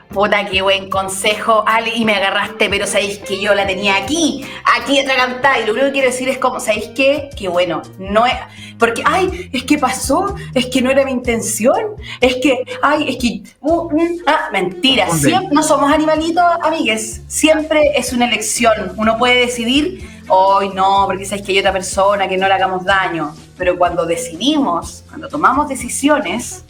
[0.10, 4.44] Puta, qué buen consejo, Ale, y me agarraste, pero sabéis que yo la tenía aquí,
[4.76, 7.30] aquí atragantada, y lo único que quiero decir es como, ¿sabéis qué?
[7.38, 8.34] Que bueno, no es,
[8.80, 11.78] porque, ay, es que pasó, es que no era mi intención,
[12.20, 17.92] es que, ay, es que, uh, mm, ah, mentira, siempre, no somos animalitos, amigues, siempre
[17.96, 22.38] es una elección, uno puede decidir, hoy no, porque sabéis que hay otra persona, que
[22.38, 26.64] no le hagamos daño, pero cuando decidimos, cuando tomamos decisiones,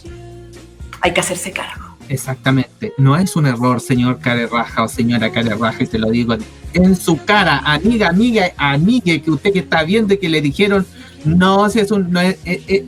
[1.01, 1.97] hay que hacerse cargo.
[2.10, 2.93] Exactamente.
[2.97, 6.38] No es un error, señor Raja o señora Raja, y te lo digo
[6.73, 10.86] en su cara, amiga, amiga, amiga, que usted que está viendo que le dijeron,
[11.25, 12.38] no, si es un, no es,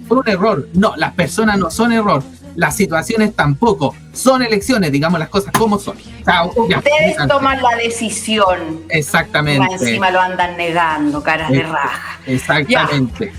[0.10, 0.67] un error.
[0.74, 2.24] No, las personas no son error.
[2.56, 3.95] Las situaciones tampoco.
[4.13, 5.98] Son elecciones, digamos las cosas como son.
[5.98, 8.82] Ustedes toman la decisión.
[8.89, 9.74] Exactamente.
[9.74, 12.19] encima lo andan negando, caras de raja.
[12.26, 13.32] Exactamente.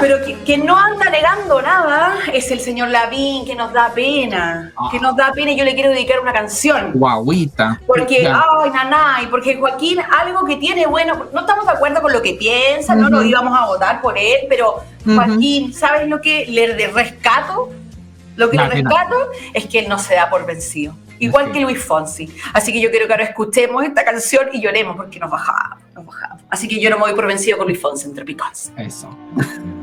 [0.00, 4.72] Pero que, no anda negando nada es el señor Lavín, que nos da pena.
[4.76, 4.88] Ah.
[4.90, 6.92] Que nos da pena y yo le quiero dedicar una canción.
[6.94, 7.80] Guauita.
[7.86, 12.22] Porque, ay, nanay, porque Joaquín, algo que tiene bueno, no estamos de acuerdo con lo
[12.22, 16.88] que piensa, no lo íbamos a votar por él, pero Joaquín, ¿sabes lo que le
[16.88, 17.70] rescato?
[18.36, 20.94] Lo que le rescato es que él no se da por vencido.
[21.18, 22.28] Igual que Luis Fonsi.
[22.52, 26.06] Así que yo quiero que ahora escuchemos esta canción y lloremos porque nos bajamos, nos
[26.06, 26.42] bajamos.
[26.50, 28.70] Así que yo no me voy por vencido con Luis Fonsi entre picos.
[28.76, 29.08] Eso.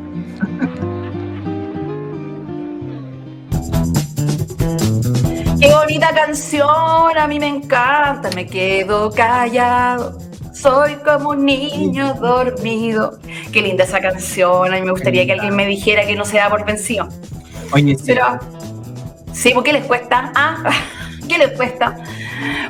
[5.59, 10.17] Qué bonita canción, a mí me encanta, me quedo callado.
[10.53, 13.19] Soy como un niño dormido.
[13.51, 14.73] Qué linda esa canción.
[14.73, 17.07] A mí me gustaría que alguien me dijera que no se da por vencido.
[17.71, 18.03] Oye, sí.
[18.07, 18.39] Pero,
[19.33, 20.31] sí, ¿por qué les cuesta?
[20.36, 20.71] Ah,
[21.29, 21.95] ¿qué les cuesta?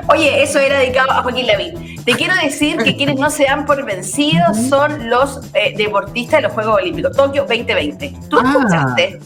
[0.09, 2.03] Oye, eso era dedicado a Joaquín Lavín.
[2.03, 6.47] Te quiero decir que quienes no se dan por vencidos son los eh, deportistas de
[6.47, 8.13] los Juegos Olímpicos, Tokio 2020.
[8.29, 8.43] ¿Tú ah.
[8.45, 9.19] escuchaste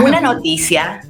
[0.00, 1.00] una noticia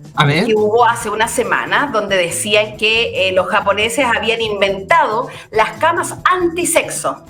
[0.46, 6.14] que hubo hace una semana donde decían que eh, los japoneses habían inventado las camas
[6.24, 7.24] antisexo.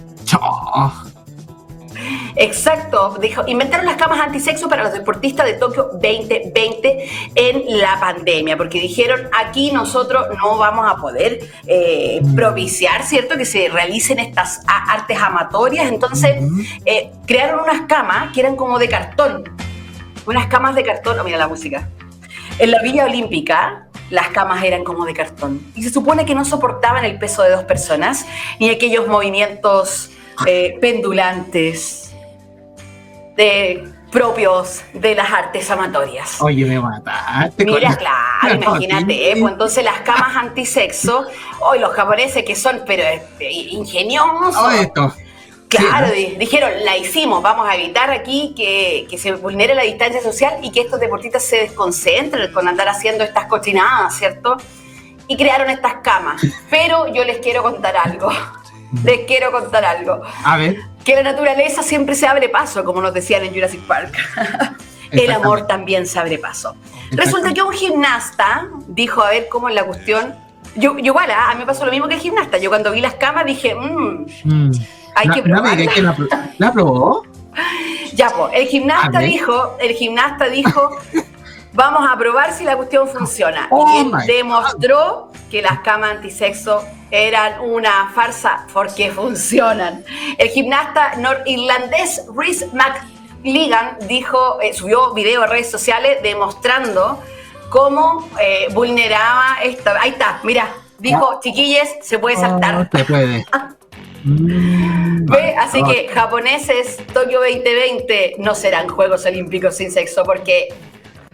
[2.36, 8.56] Exacto, dijo, inventaron las camas antisexo para los deportistas de Tokio 2020 en la pandemia,
[8.56, 13.36] porque dijeron aquí nosotros no vamos a poder eh, propiciar, ¿cierto?
[13.36, 16.36] Que se realicen estas artes amatorias, entonces
[16.84, 19.44] eh, crearon unas camas que eran como de cartón,
[20.26, 21.88] unas camas de cartón, oh, mira la música.
[22.58, 25.60] En la Villa Olímpica, las camas eran como de cartón.
[25.74, 28.26] Y se supone que no soportaban el peso de dos personas,
[28.60, 30.10] ni aquellos movimientos
[30.46, 32.14] eh, pendulantes
[33.36, 36.40] de propios de las artes amatorias.
[36.40, 37.64] Oye, me mataste.
[37.64, 41.26] Mira, claro, imagínate, pues entonces las camas antisexo,
[41.60, 44.74] hoy los japoneses que son, pero este, ingeniosos.
[44.74, 45.12] esto.
[45.68, 50.58] Claro, dijeron, la hicimos, vamos a evitar aquí que, que, se vulnere la distancia social
[50.62, 54.56] y que estos deportistas se desconcentren con andar haciendo estas cochinadas, ¿cierto?
[55.26, 56.40] Y crearon estas camas.
[56.70, 58.30] Pero yo les quiero contar algo.
[59.04, 60.20] Les quiero contar algo.
[60.44, 60.78] A ver.
[61.04, 64.16] Que la naturaleza siempre se abre paso, como nos decían en Jurassic Park.
[65.10, 66.76] El amor también se abre paso.
[67.10, 70.34] Resulta que un gimnasta dijo, a ver cómo es la cuestión,
[70.76, 72.58] Yo, yo igual, ah, a mí me pasó lo mismo que el gimnasta.
[72.58, 74.24] Yo cuando vi las camas dije, mmm,
[75.14, 76.16] hay que probarla.
[76.58, 77.22] la, probó?
[78.14, 80.96] Ya, pues, el gimnasta dijo, el gimnasta dijo,
[81.74, 83.66] vamos a probar si la cuestión funciona.
[83.70, 83.86] Oh
[84.24, 90.04] y demostró que las camas antisexo eran una farsa porque funcionan.
[90.38, 97.20] El gimnasta norirlandés Rhys McLigan dijo, eh, subió video a redes sociales demostrando
[97.68, 99.90] cómo eh, vulneraba esto.
[100.00, 102.88] Ahí está, mira, dijo, chiquilles, se puede saltar.
[102.90, 103.46] se puede.
[104.26, 105.26] Mm.
[105.58, 110.68] Así que japoneses, Tokio 2020 no serán Juegos Olímpicos sin sexo porque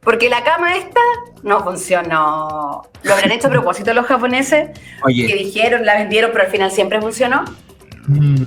[0.02, 1.00] porque la cama esta
[1.42, 2.82] no funcionó.
[3.02, 4.70] Lo habrán hecho a propósito los japoneses
[5.06, 7.44] que dijeron, la vendieron, pero al final siempre funcionó.
[8.06, 8.44] Mm.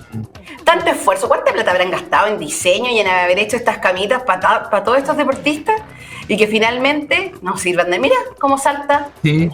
[0.63, 4.83] Tanto esfuerzo, ¿cuánta plata habrán gastado en diseño y en haber hecho estas camitas para
[4.83, 5.81] todos estos deportistas?
[6.27, 9.09] Y que finalmente no sirvan de, mira cómo salta.
[9.21, 9.51] Sí.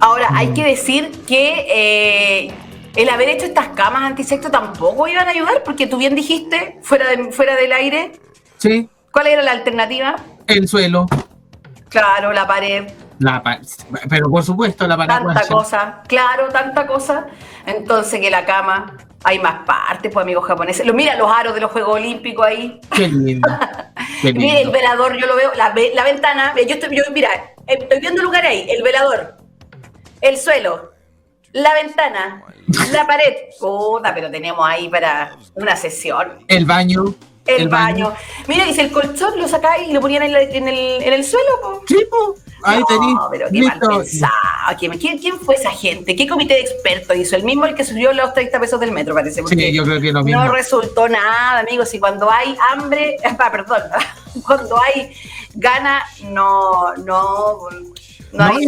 [0.00, 1.66] Ahora, hay que decir que
[2.46, 2.52] eh,
[2.96, 7.06] el haber hecho estas camas antisexto tampoco iban a ayudar, porque tú bien dijiste, fuera,
[7.30, 8.12] fuera del aire.
[8.58, 8.88] Sí.
[9.12, 10.16] ¿Cuál era la alternativa?
[10.46, 11.06] El suelo.
[11.88, 12.90] Claro, la pared.
[13.18, 13.42] La
[14.08, 15.08] pero por supuesto, la pared.
[15.08, 17.26] Tanta cosa, claro, tanta cosa.
[17.66, 20.86] Entonces que la cama, hay más partes, pues amigos japoneses.
[20.86, 22.80] Lo, mira los aros de los Juegos Olímpicos ahí.
[22.94, 23.48] Qué lindo.
[24.22, 27.28] mira el velador, yo lo veo, la, la ventana, yo estoy, yo, mira,
[27.66, 29.36] estoy viendo lugar ahí, el velador,
[30.20, 30.92] el suelo,
[31.52, 32.42] la ventana,
[32.92, 33.34] la pared.
[33.60, 36.44] Puta, pero tenemos ahí para una sesión.
[36.48, 37.14] El baño.
[37.44, 38.12] El, baño.
[38.46, 41.60] Mira, dice el colchón lo sacáis y lo ponían en, en, el, en el, suelo.
[41.60, 41.82] Po?
[41.88, 42.36] Sí, po.
[42.64, 44.32] Ahí no, pero qué mal pensado.
[44.78, 46.14] ¿Quién, ¿Quién, fue esa gente?
[46.14, 47.36] ¿Qué comité de expertos hizo?
[47.36, 49.42] El mismo el que subió los 30 pesos del metro, parece.
[49.44, 50.44] Sí, yo creo que lo mismo.
[50.44, 51.92] No resultó nada, amigos.
[51.94, 53.82] Y cuando hay hambre, ah, perdón,
[54.46, 55.12] cuando hay
[55.54, 57.58] gana, no, no,
[58.32, 58.66] no, hay.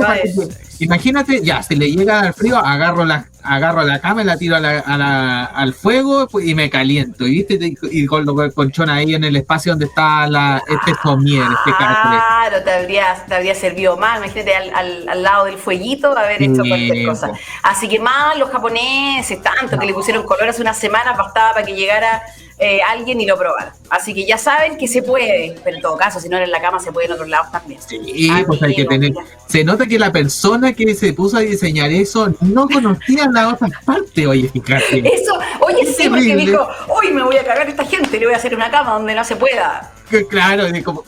[0.78, 4.56] Imagínate, ya, si le llega al frío, agarro la, agarro la cama y la tiro
[4.56, 7.26] al fuego pues, y me caliento.
[7.26, 7.74] Y, ¿viste?
[7.90, 12.62] y con el colchón ahí en el espacio donde está la, este somier, este Claro,
[12.64, 14.18] te habría, te habría servido más.
[14.18, 17.32] Imagínate al, al, lado del fueguito haber hecho cualquier cosa.
[17.62, 21.66] Así que más los japoneses, tanto que le pusieron color hace una semana, bastaba para
[21.66, 22.22] que llegara
[22.58, 23.72] eh, alguien y lo probar.
[23.90, 26.52] Así que ya saben que se puede, pero en todo caso, si no era en
[26.52, 27.80] la cama, se puede en otros lados también.
[27.82, 29.12] Sí, pues hay que tener.
[29.48, 33.68] Se nota que la persona que se puso a diseñar eso no conocía la otra
[33.84, 34.98] parte, oye, fíjate.
[34.98, 38.34] Eso, oye, sí, porque dijo, hoy me voy a cargar a esta gente, le voy
[38.34, 39.92] a hacer una cama donde no se pueda.
[40.28, 41.04] claro, de como.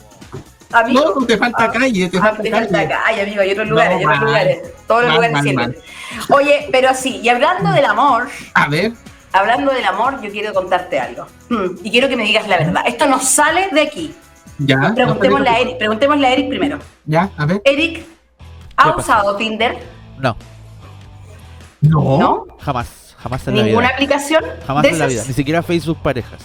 [0.72, 2.66] Amigo, no, te falta calle, te, falta, te calle.
[2.66, 3.22] falta calle.
[3.22, 4.58] amigo, hay otros lugares, hay otros lugares.
[4.86, 5.76] Todos los lugares sirven.
[6.30, 8.28] Oye, pero sí, y hablando del amor.
[8.54, 8.92] A ver
[9.36, 11.26] hablando del amor, yo quiero contarte algo.
[11.48, 12.82] Hmm, y quiero que me digas la verdad.
[12.86, 14.14] Esto no sale de aquí.
[14.58, 14.92] Ya.
[14.94, 16.78] Preguntémosle a Eric, preguntémosle a Eric primero.
[17.04, 17.60] Ya, a ver.
[17.64, 18.04] Eric,
[18.76, 19.78] ¿ha usado Tinder?
[20.18, 20.36] No.
[21.80, 22.18] No.
[22.18, 22.46] ¿No?
[22.60, 23.88] Jamás, jamás en ¿Ninguna la vida.
[23.94, 24.44] aplicación?
[24.66, 26.40] Jamás en la vida, ni siquiera Facebook parejas.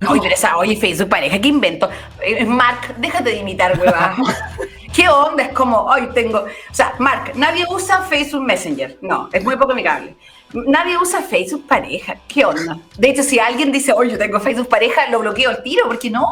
[0.08, 1.88] Oye, pero esa, oye, Facebook pareja, ¿qué invento?
[2.22, 4.14] Eh, Mark, déjate de imitar, hueva.
[4.94, 5.44] ¿Qué onda?
[5.44, 6.40] Es como, hoy tengo.
[6.40, 8.98] O sea, Mark, nadie usa Facebook Messenger.
[9.00, 10.14] No, es muy poco amigable.
[10.52, 12.16] Nadie usa Facebook pareja.
[12.28, 12.78] ¿Qué onda?
[12.98, 16.10] De hecho, si alguien dice, oye, yo tengo Facebook pareja, lo bloqueo al tiro, porque
[16.10, 16.26] no.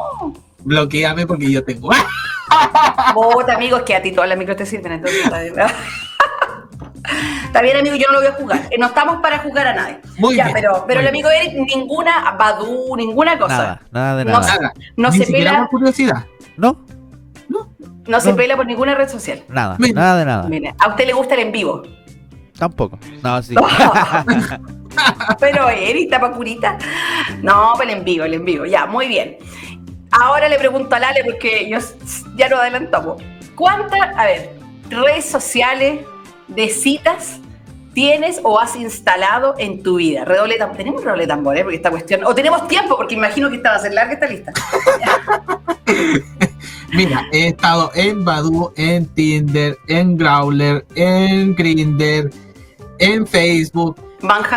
[0.64, 1.90] Bloqueame porque yo tengo.
[3.14, 5.55] Vota, amigos, que a ti todas las micros te sirven, entonces está bien.
[7.44, 8.68] Está bien, amigo, yo no lo voy a jugar.
[8.70, 10.00] Eh, no estamos para jugar a nadie.
[10.18, 10.57] Muy ya, bien.
[10.57, 13.57] Pero, pero el amigo Eric, ninguna Badu, ninguna cosa.
[13.57, 14.72] Nada, nada de nada.
[14.96, 15.59] No, se pela.
[15.59, 16.27] por curiosidad.
[16.57, 16.85] No.
[17.48, 17.72] No.
[18.07, 19.44] No se pela por ninguna red social.
[19.48, 20.74] Nada, nada de nada.
[20.79, 21.83] A usted le gusta el en vivo.
[22.59, 22.98] Tampoco.
[23.22, 23.55] No, sí.
[25.40, 26.79] Pero Eric, curita.
[27.42, 28.64] No, pero el en vivo, el en vivo.
[28.64, 29.38] Ya, muy bien.
[30.20, 31.79] Ahora le pregunto a Lale, porque yo
[32.37, 33.20] ya lo adelantamos.
[33.57, 34.53] ¿Cuántas, a ver,
[34.88, 36.00] redes sociales
[36.46, 37.40] de citas
[37.94, 40.24] tienes o has instalado en tu vida?
[40.24, 41.62] Redoble ¿Tenemos redoble tambor, eh?
[41.62, 42.24] Porque esta cuestión.
[42.24, 44.53] O tenemos tiempo, porque imagino que esta va a ser larga esta lista.
[46.92, 52.31] Mira, he estado en Badu, en Tinder, en Growler, en Grinder,
[53.00, 53.96] en Facebook.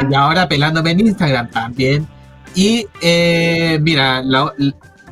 [0.08, 2.08] Y ahora pelándome en Instagram también.
[2.54, 4.22] Y eh, mira,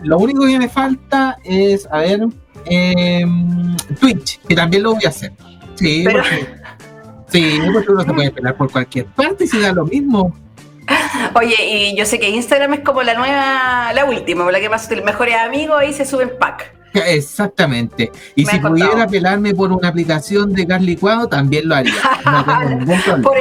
[0.04, 2.28] lo, único que me falta es, a ver,
[2.66, 5.32] em, Twitch, que también lo voy a hacer.
[5.76, 6.48] Sí, porque,
[7.28, 10.34] sí, porque uno se puede pelar por cualquier parte si da lo mismo.
[11.34, 14.90] Oye, y yo sé que Instagram es como la nueva, la última, la que más
[14.92, 16.75] el mejor amigo, ahí se suben pack.
[17.08, 18.12] Exactamente.
[18.36, 21.94] Y si pudiera pelarme por una aplicación de gas licuado, también lo haría.
[23.24, 23.38] por,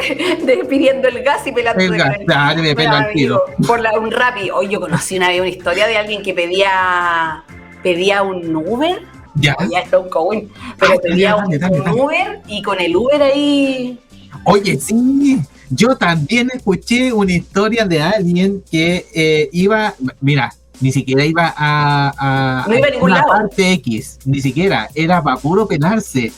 [0.69, 2.57] pidiendo el gas y pelando el gas.
[2.57, 3.45] Me pelo al tiro.
[3.67, 4.51] Por la, un Rappi.
[4.51, 7.45] Hoy yo conocí una vez una historia de alguien que pedía
[7.83, 9.03] pedía un Uber
[9.35, 9.57] Ya.
[9.71, 10.51] Ya está un cagüín.
[10.79, 13.99] Pero pedía un, Uber y con el Uber ahí.
[14.45, 15.39] Oye, sí.
[15.71, 22.65] Yo también escuché una historia de alguien que eh, iba, mira, ni siquiera iba a,
[22.69, 26.33] no iba a, ningún parte X, ni siquiera, era para puro pelarse,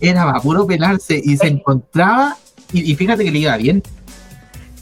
[0.00, 2.36] era para puro pelarse y se encontraba,
[2.72, 3.82] y, fíjate que le iba bien.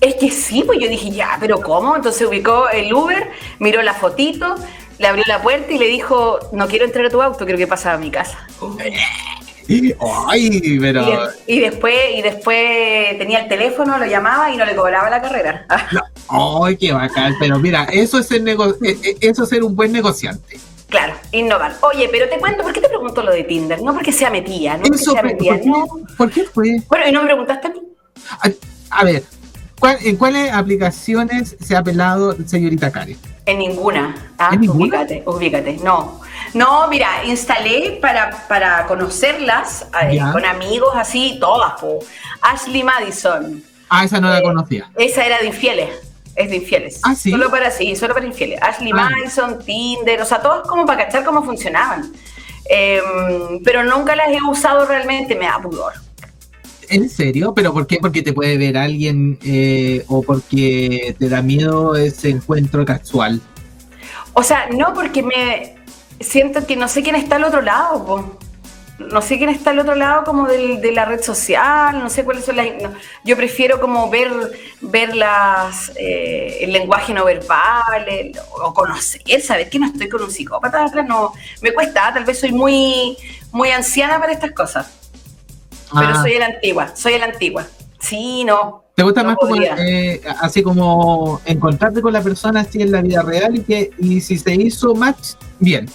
[0.01, 1.96] Es que sí, pues yo dije, ya, pero ¿cómo?
[1.96, 4.55] Entonces ubicó el Uber, miró la fotito,
[4.99, 7.66] le abrió la puerta y le dijo, no quiero entrar a tu auto, quiero que
[7.66, 8.38] pasa a mi casa.
[10.29, 11.07] Ay, pero...
[11.46, 15.66] Y, después, y después tenía el teléfono, lo llamaba y no le cobraba la carrera.
[16.29, 17.35] Ay, qué bacán.
[17.38, 20.59] Pero mira, eso es, ser nego eh, eh, eso es ser un buen negociante.
[20.88, 21.77] Claro, innovar.
[21.83, 23.81] Oye, pero te cuento, ¿por qué te pregunto lo de Tinder?
[23.81, 25.53] No porque sea metida, no porque sea metida.
[25.53, 26.83] ¿por, qué, ¿Por qué fue?
[26.88, 27.81] Bueno, ¿y no me preguntaste a mí?
[28.90, 29.23] A, ver,
[30.03, 33.16] ¿en cuáles aplicaciones se ha pelado señorita Karen?
[33.46, 34.33] En ninguna.
[34.37, 34.81] Ah, ¿En ninguna?
[34.85, 35.79] Ubícate, ubícate.
[35.83, 36.19] No.
[36.55, 41.75] No, mira, instalé para, para conocerlas eh, con amigos así, todas,
[42.41, 43.63] Ashley Madison.
[43.89, 44.91] Ah, esa no la eh, conocía.
[44.97, 45.91] Esa era de infieles.
[46.37, 47.01] Es de infieles.
[47.03, 47.31] Ah, sí.
[47.31, 48.61] Solo para sí, solo para infieles.
[48.63, 49.11] Ashley ah.
[49.11, 52.13] Madison, Tinder, o sea, todas como para cachar cómo funcionaban.
[52.69, 55.93] Em, pero nunca las he usado realmente, me da pudor.
[56.89, 57.53] ¿En serio?
[57.55, 57.99] ¿Pero por qué?
[58.01, 63.41] ¿Porque te puede ver alguien eh, o porque te da miedo ese encuentro casual?
[64.35, 65.80] O sea, no, porque me
[66.20, 68.37] siento que no sé quién está al otro lado,
[68.98, 72.44] no sé quién está al otro lado como de la red social, no sé cuáles
[72.44, 72.66] son las...
[73.24, 74.30] yo prefiero como ver,
[74.83, 80.30] ver las, eh, el lenguaje no verbal, o conocer, saber que no estoy con un
[80.30, 83.16] psicópata no, me cuesta, tal vez soy muy,
[83.52, 84.90] muy anciana para estas cosas.
[85.92, 86.22] Pero ah.
[86.22, 87.66] soy la antigua, soy la antigua.
[87.98, 88.85] Sí, no.
[88.94, 93.22] ¿Te gusta más como, eh, así como encontrarte con la persona así en la vida
[93.22, 95.88] real y que y si se hizo match, bien?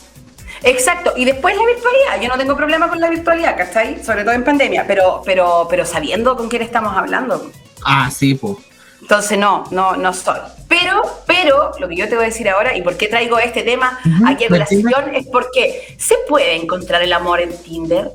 [0.64, 2.22] Exacto, y después la virtualidad.
[2.22, 4.04] Yo no tengo problema con la virtualidad, ¿cachai?
[4.04, 7.52] Sobre todo en pandemia, pero, pero, pero sabiendo con quién estamos hablando.
[7.84, 8.58] Ah, sí, pues.
[9.02, 10.40] Entonces no, no, no soy.
[10.68, 13.62] Pero, pero, lo que yo te voy a decir ahora, y por qué traigo este
[13.62, 18.12] tema aquí a colación, es porque se puede encontrar el amor en Tinder.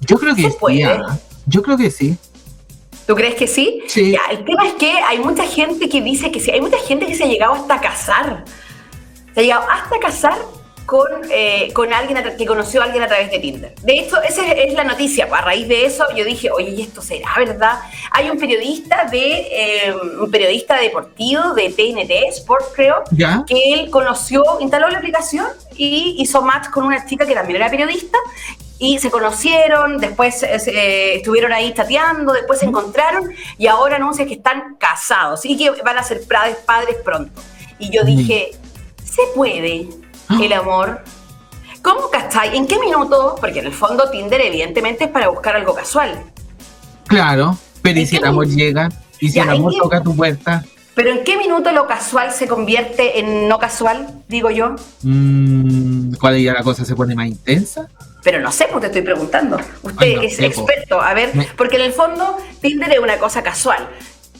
[0.00, 0.84] Yo creo que ¿Se puede?
[0.84, 1.18] ¿ah?
[1.46, 2.18] Yo creo que sí.
[3.06, 3.84] ¿Tú crees que sí?
[3.86, 4.10] Sí.
[4.10, 6.50] Ya, el tema es que hay mucha gente que dice que sí.
[6.50, 8.44] Hay mucha gente que se ha llegado hasta casar.
[9.32, 10.38] Se ha llegado hasta casar
[10.86, 13.74] con, eh, con alguien que conoció a alguien a través de Tinder.
[13.82, 15.28] De hecho, esa es, la noticia.
[15.30, 17.80] A raíz de eso, yo dije, oye, ¿y esto será verdad?
[18.12, 23.02] Hay un periodista de eh, un periodista deportivo de TNT Sport, creo,
[23.46, 25.46] que él conoció, instaló la aplicación
[25.76, 28.18] y hizo match con una chica que también era periodista
[28.78, 34.34] y se conocieron, después eh, estuvieron ahí tateando, después se encontraron y ahora anuncian que
[34.34, 37.40] están casados y que van a ser padres, padres pronto.
[37.78, 38.50] Y yo dije,
[39.04, 39.88] ¿se puede?
[40.42, 41.02] El amor.
[41.82, 42.56] ¿Cómo cachai?
[42.56, 43.36] ¿En qué minuto?
[43.40, 46.20] Porque en el fondo Tinder evidentemente es para buscar algo casual.
[47.06, 48.88] Claro, pero ¿y si el amor llega?
[49.20, 50.64] ¿Y si el amor toca tu puerta?
[50.96, 54.76] Pero ¿en qué minuto lo casual se convierte en no casual, digo yo?
[55.02, 57.88] Mm, ¿Cuál ya la cosa se pone más intensa?
[58.24, 59.60] Pero no sé, pues te estoy preguntando.
[59.82, 61.00] Usted es experto.
[61.00, 63.88] A ver, porque en el fondo Tinder es una cosa casual.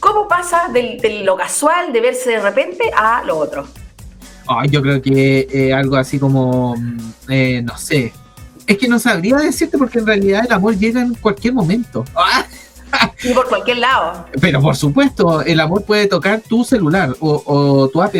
[0.00, 3.68] ¿Cómo pasa de lo casual, de verse de repente, a lo otro?
[4.68, 8.12] Yo creo que eh, algo así como, mm, eh, no sé.
[8.66, 12.04] Es que no sabría decirte porque en realidad el amor llega en cualquier momento.
[13.22, 14.26] Y por cualquier lado.
[14.40, 18.14] Pero por supuesto, el amor puede tocar tu celular o, tu app.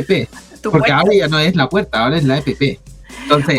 [0.63, 2.49] porque ahora ya no es la puerta, ahora es la app.
[2.49, 3.59] Entonces,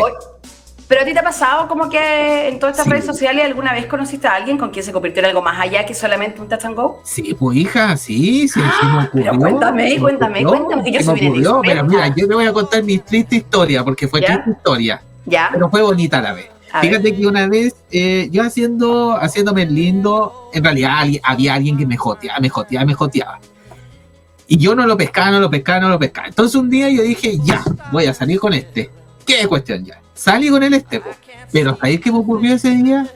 [0.88, 3.84] pero a ti te ha pasado como que en todas estas redes sociales alguna vez
[3.86, 6.64] conociste a alguien con quien se convirtió en algo más allá que solamente un touch
[6.64, 7.02] and go?
[7.04, 9.30] Sí, pues hija, sí, sí, sí me ocurrió.
[9.32, 12.82] Pero cuéntame, cuéntame, cuéntame, que yo soy bien Pero mira, yo te voy a contar
[12.82, 15.02] mi triste historia, porque fue triste historia.
[15.26, 15.50] Ya.
[15.52, 16.48] Pero fue bonita a la vez.
[16.80, 21.96] Fíjate que una vez eh, yo haciendo, haciéndome lindo, en realidad había alguien que me
[21.96, 23.40] joteaba, me joteaba, me joteaba.
[24.46, 26.28] Y yo no lo pescaba, no lo pescaba, no lo pescaba.
[26.28, 28.90] Entonces un día yo dije, ya, voy a salir con este.
[29.28, 30.00] ¿Qué cuestión ya?
[30.14, 31.00] salí con el este,
[31.52, 33.06] pero ¿sabéis qué me ocurrió ese día?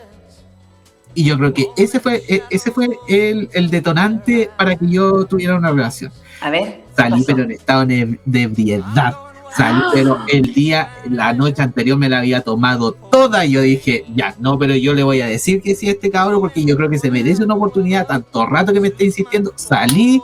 [1.15, 5.25] Y yo creo que ese fue, e, ese fue el, el detonante para que yo
[5.25, 6.13] tuviera una relación.
[6.41, 6.83] A ver.
[6.97, 9.17] Salí, pero en estado de, ebriedad.
[9.57, 9.91] Salí, ¡Ah!
[9.93, 14.35] pero el día, la noche anterior me la había tomado toda y yo dije, ya,
[14.39, 16.89] no, pero yo le voy a decir que sí a este cabrón porque yo creo
[16.89, 19.53] que se merece una oportunidad, tanto rato que me está insistiendo.
[19.57, 20.21] Salí,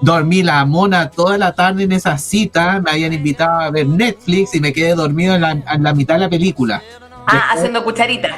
[0.00, 4.54] dormí la mona toda la tarde en esa cita, me habían invitado a ver Netflix
[4.54, 6.82] y me quedé dormido en la, mitad de la película.
[7.26, 8.30] Ah, haciendo cucharita.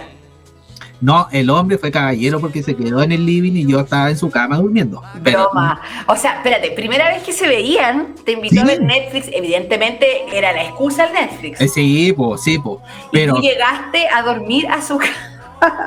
[1.01, 4.17] No, el hombre fue caballero porque se quedó en el living y yo estaba en
[4.17, 5.03] su cama durmiendo.
[5.21, 5.81] Broma.
[6.07, 10.53] O sea, espérate, primera vez que se veían, te invitó a ver Netflix, evidentemente era
[10.53, 11.61] la excusa del Netflix.
[11.61, 12.79] Eh, sí, pues, sí, pues.
[13.13, 13.35] Pero...
[13.35, 15.36] Y tú llegaste a dormir a su cama.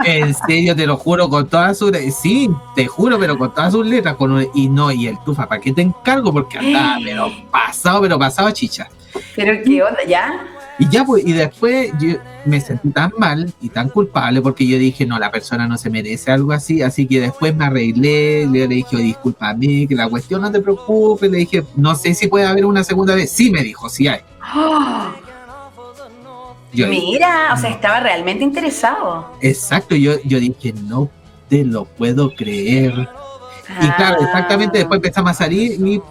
[0.05, 1.91] En serio, te lo juro, con todas sus.
[2.13, 4.15] Sí, te juro, pero con todas sus letras.
[4.15, 6.31] Con y no, y el tufa, ¿para qué te encargo?
[6.31, 8.87] Porque andaba, pero pasado, pero pasado chicha.
[9.35, 10.45] Pero qué onda, ¿ya?
[10.79, 12.15] Y ya, pues, y después yo
[12.45, 15.89] me sentí tan mal y tan culpable porque yo dije, no, la persona no se
[15.89, 16.81] merece algo así.
[16.81, 21.29] Así que después me arreglé, le dije, discúlpame, que la cuestión no te preocupes.
[21.29, 23.29] Le dije, no sé si puede haber una segunda vez.
[23.29, 24.21] Sí, me dijo, sí hay.
[26.73, 29.33] Mira, o sea, estaba realmente interesado.
[29.41, 31.09] Exacto, yo, yo dije, no
[31.47, 32.93] te lo puedo creer.
[33.81, 34.25] Y claro, ah.
[34.25, 36.01] exactamente después empezamos a salir y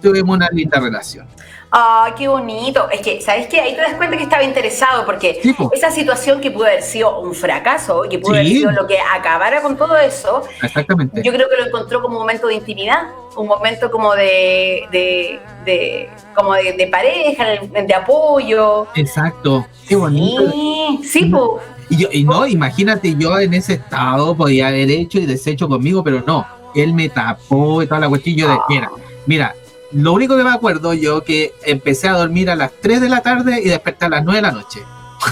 [0.00, 1.26] tuvimos una linda relación.
[1.74, 2.86] ¡Ay, qué bonito!
[2.90, 3.58] Es que, ¿sabes qué?
[3.58, 5.40] Ahí te das cuenta que estaba interesado, porque
[5.72, 9.62] esa situación que pudo haber sido un fracaso, que pudo haber sido lo que acabara
[9.62, 11.22] con todo eso, Exactamente.
[11.24, 13.04] yo creo que lo encontró como un momento de intimidad,
[13.38, 14.82] un momento como de,
[15.64, 18.86] de, como de, pareja, de, apoyo.
[18.94, 20.50] Exacto, qué bonito.
[20.50, 21.62] Sí, sí, pues.
[21.88, 26.04] Y, yo, y no, imagínate, yo en ese estado podía haber hecho y deshecho conmigo,
[26.04, 28.36] pero no, él me tapó y toda la cuestión.
[28.36, 28.64] Yo de, ah.
[28.68, 28.90] mira,
[29.24, 29.54] mira,
[29.92, 33.22] lo único que me acuerdo yo que empecé a dormir a las 3 de la
[33.22, 34.82] tarde y desperté a las 9 de la noche.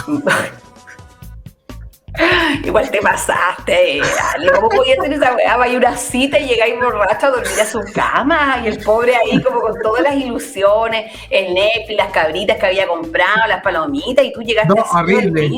[2.64, 4.52] Igual te pasaste, dale.
[4.52, 5.56] ¿Cómo podía tener esa weá?
[5.56, 8.62] Vaya una cita y llegáis borracho a dormir a su cama.
[8.64, 12.86] Y el pobre ahí, como con todas las ilusiones, el Netflix, las cabritas que había
[12.86, 15.50] comprado, las palomitas, y tú llegaste no, horrible.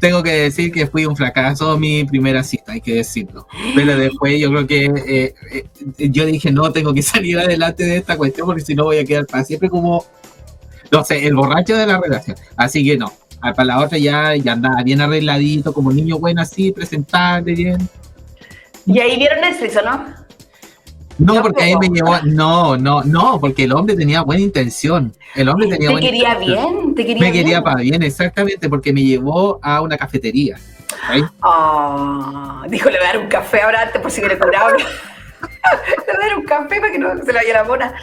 [0.00, 3.46] Tengo que decir que fui un fracaso mi primera cita, hay que decirlo.
[3.74, 7.98] Pero después yo creo que eh, eh, yo dije, no, tengo que salir adelante de
[7.98, 10.04] esta cuestión porque si no voy a quedar para siempre como,
[10.90, 12.36] no sé, el borracho de la relación.
[12.56, 16.42] Así que no, Ah, para la otra ya, ya andaba bien arregladito, como niño bueno
[16.42, 17.88] así, presentable, bien.
[18.86, 20.18] ¿Y ahí vieron Netflix o no?
[21.18, 25.12] No, porque ahí me llevó, no, no, no, porque el hombre tenía buena intención.
[25.34, 26.94] El hombre tenía ¿Te quería bien?
[26.94, 30.56] ¿Te quería me quería para bien, exactamente, porque me llevó a una cafetería.
[31.42, 34.72] Oh, dijo, le voy a dar un café ahora antes por si le cobraba.
[34.76, 37.94] le dar un café para que no se le vaya la mona.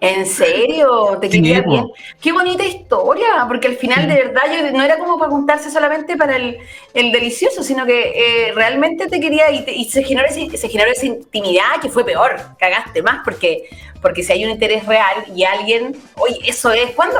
[0.00, 1.18] ¿En serio?
[1.20, 1.86] ¿Te quería bien?
[2.20, 6.16] Qué bonita historia, porque al final de verdad yo, no era como para juntarse solamente
[6.16, 6.58] para el,
[6.94, 11.90] delicioso, sino que eh, realmente te quería y, se, generó se generó esa intimidad que
[11.90, 13.68] fue peor, cagaste más, porque,
[14.00, 17.18] porque si hay un interés real y alguien, oye, eso es, ¿cuándo?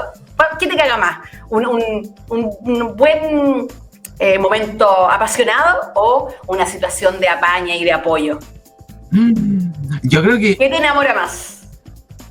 [0.59, 1.19] ¿Qué te caga más?
[1.51, 3.69] ¿Un, buen
[4.19, 8.39] eh, momento apasionado o una situación de apaña y de apoyo?
[9.11, 9.71] Mm,
[10.03, 10.57] yo creo que...
[10.57, 11.60] ¿Qué te enamora más?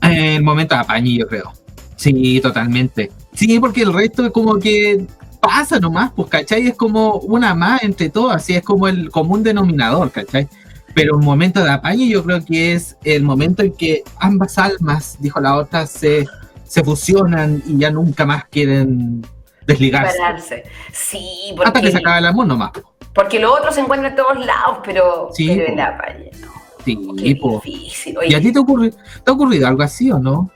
[0.01, 1.53] El momento de apañe, yo creo.
[1.95, 3.11] Sí, totalmente.
[3.33, 5.05] Sí, porque el resto es como que
[5.39, 6.67] pasa nomás, pues, ¿cachai?
[6.67, 10.47] Es como una más entre todos, así es como el común denominador, ¿cachai?
[10.93, 15.17] Pero un momento de apañe yo creo que es el momento en que ambas almas,
[15.19, 16.25] dijo la otra, se,
[16.63, 19.25] se fusionan y ya nunca más quieren
[19.65, 20.63] desligarse.
[20.91, 21.67] Sí, porque...
[21.67, 22.71] Hasta que se acabe el amor nomás.
[23.13, 26.58] Porque lo otro se encuentra en todos lados, pero, sí, pero el apañe no.
[26.85, 28.17] Sí, difícil.
[28.27, 30.51] ¿Y a ti te, ocurre, te ha ocurrido algo así o no?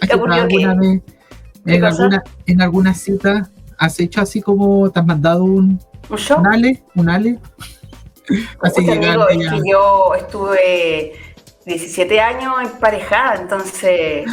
[0.00, 1.02] ¿Has ¿Te alguna vez
[1.66, 6.82] en alguna, en alguna cita has hecho así como te has mandado un, ¿Un, ale?
[6.94, 7.38] ¿Un ale?
[8.62, 11.12] Así amigo, es que yo estuve
[11.66, 14.26] 17 años emparejada, entonces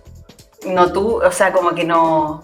[0.66, 2.42] no tú, o sea, como que no,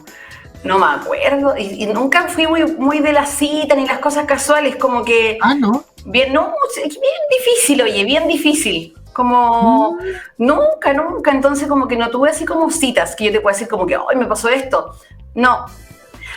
[0.64, 1.56] no me acuerdo.
[1.56, 5.38] Y, nunca fui muy, muy de la cita ni las cosas casuales, como que.
[5.40, 5.84] Ah, no.
[6.06, 6.90] Bien, no, bien
[7.30, 8.94] difícil, oye, bien difícil.
[9.12, 9.98] Como mm.
[10.38, 11.30] nunca, nunca.
[11.30, 13.94] Entonces, como que no tuve así como citas que yo te puedo decir, como que,
[13.94, 14.94] ay, me pasó esto.
[15.34, 15.66] No.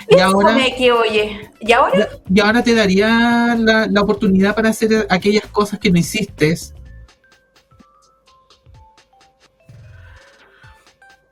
[0.10, 0.56] Y, ahora.
[0.78, 2.10] Que, oye, ¿y ahora?
[2.34, 6.56] Y ahora te daría la, la oportunidad para hacer aquellas cosas que no hiciste.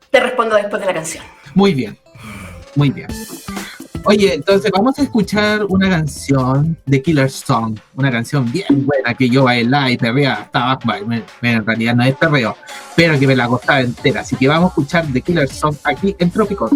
[0.09, 1.23] Te respondo después de la canción.
[1.53, 2.04] Muy bien.
[2.75, 3.07] Muy bien.
[4.07, 9.27] Oye, entonces vamos a escuchar una canción de Killer Song, una canción bien buena que
[9.27, 10.77] yo bailaba y perrea, estaba,
[11.41, 12.55] en realidad no es perreo,
[12.95, 14.21] pero que me la gustaba entera.
[14.21, 16.71] Así que vamos a escuchar The Killer Song aquí en Trópicos.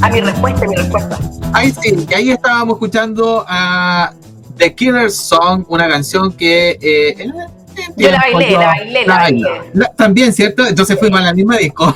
[0.00, 1.18] A mi respuesta, mi respuesta.
[1.52, 4.12] Ahí sí, que ahí estábamos escuchando a
[4.56, 7.30] The Killer Song, una canción que eh,
[7.96, 9.48] yo la bailé, la bailé, la, bailé.
[9.96, 10.66] también, ¿cierto?
[10.66, 11.94] Entonces fuimos a la misma disco.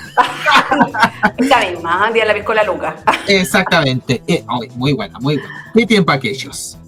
[1.39, 2.97] Esa misma, día la piscola Luca.
[3.27, 4.23] Exactamente.
[4.27, 4.45] Eh,
[4.75, 5.71] muy buena, muy buena.
[5.75, 6.79] ¿Qué tiempo aquellos?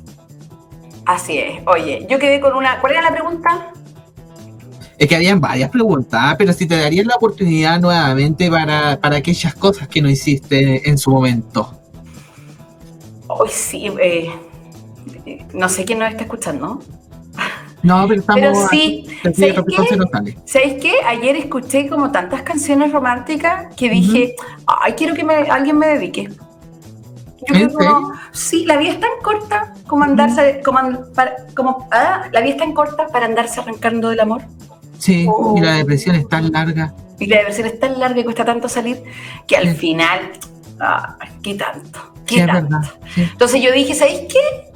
[1.06, 1.60] Así es.
[1.66, 2.80] Oye, yo quedé con una.
[2.80, 3.72] ¿Cuál era la pregunta?
[4.98, 9.54] Es que habían varias preguntas, pero si te darías la oportunidad nuevamente para, para aquellas
[9.54, 11.72] cosas que no hiciste en su momento.
[13.28, 14.30] Hoy sí, eh,
[15.54, 16.80] no sé quién nos está escuchando.
[17.82, 18.40] No, pero estamos.
[18.42, 19.06] Pero sí,
[20.44, 20.94] ¿sabéis qué?
[21.06, 24.34] Ayer escuché como tantas canciones románticas que dije,
[24.66, 26.28] ay, quiero que alguien me dedique.
[27.46, 30.80] Yo creo como, sí, la vida es tan corta como andarse, como,
[31.54, 34.42] como ah, la vida es tan corta para andarse arrancando del amor.
[34.98, 35.76] Sí, y la oh.
[35.76, 36.94] depresión es tan larga.
[37.18, 39.02] Y la depresión es tan larga y cuesta tanto salir
[39.46, 40.32] que al final,
[40.80, 42.12] ah, ¿qué tanto?
[42.26, 42.76] ¿Qué tanto?
[43.16, 44.72] Entonces yo dije, ¿sabéis qué?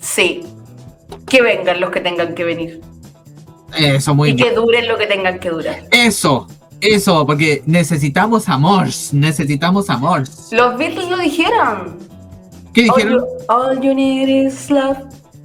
[0.00, 0.42] Sí,
[1.30, 2.80] que vengan los que tengan que venir.
[3.78, 4.48] Eso, muy y bien.
[4.48, 5.84] Y que duren lo que tengan que durar.
[5.90, 6.46] Eso,
[6.80, 10.24] eso, porque necesitamos amor, necesitamos amor.
[10.50, 11.98] Los Beatles lo dijeron.
[12.74, 13.24] ¿Qué dijeron?
[13.48, 14.98] all you need is love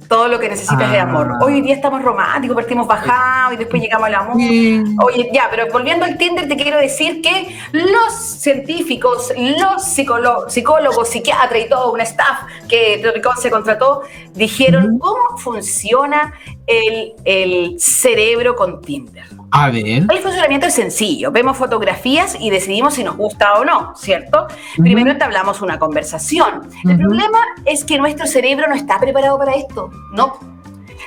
[0.08, 1.32] todo lo que necesitas es amor.
[1.34, 1.44] Ah.
[1.44, 4.36] Hoy día estamos románticos, partimos bajados y después llegamos al amor.
[4.36, 11.64] Oye, ya, pero volviendo al Tinder, te quiero decir que los científicos, los psicólogos, psiquiatras
[11.64, 13.02] y todo un staff que
[13.40, 14.02] se contrató,
[14.34, 16.32] dijeron cómo funciona
[16.66, 19.24] el, el cerebro con Tinder.
[19.50, 20.04] A ver.
[20.08, 21.32] El funcionamiento es sencillo.
[21.32, 24.46] Vemos fotografías y decidimos si nos gusta o no, ¿cierto?
[24.76, 26.68] Primero entablamos una conversación.
[26.88, 29.90] El problema es que nuestro cerebro no está preparado para esto.
[30.12, 30.55] No.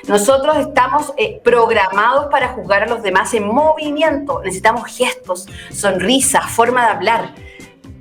[0.09, 4.41] Nosotros estamos eh, programados para juzgar a los demás en movimiento.
[4.43, 7.35] Necesitamos gestos, sonrisas, forma de hablar.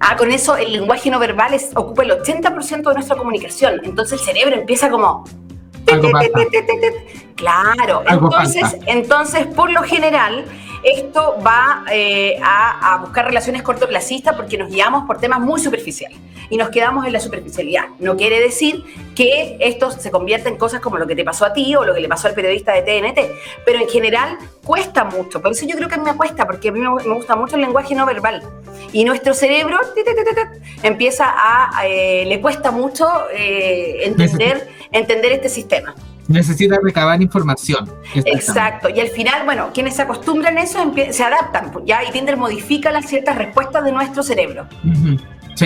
[0.01, 3.83] Ah, con eso el lenguaje no verbal es, ocupa el 80% de nuestra comunicación.
[3.85, 5.25] Entonces el cerebro empieza como
[7.39, 10.45] Claro, entonces, entonces por lo general
[10.83, 16.19] esto va eh, a, buscar relaciones cortoplacistas porque nos guiamos por temas muy superficiales
[16.51, 17.85] y nos quedamos en la superficialidad.
[18.01, 18.83] No quiere decir
[19.15, 21.95] que esto se convierta en cosas como lo que te pasó a ti o lo
[21.95, 23.21] que le pasó al periodista de TNT,
[23.65, 25.41] pero en general cuesta mucho.
[25.41, 27.95] Por eso yo creo que me cuesta, porque a mí me, gusta mucho el lenguaje
[27.95, 28.43] no verbal.
[28.93, 29.79] Y nuestro cerebro
[30.83, 35.95] empieza a, eh, le cuesta mucho eh, entender, entender este sistema
[36.29, 37.91] necesita recabar información.
[38.15, 38.89] Exacto.
[38.89, 42.93] Y al final, bueno, quienes se acostumbran a eso se adaptan, ya, y Tinder modifica
[42.93, 44.67] las ciertas respuestas de nuestro cerebro.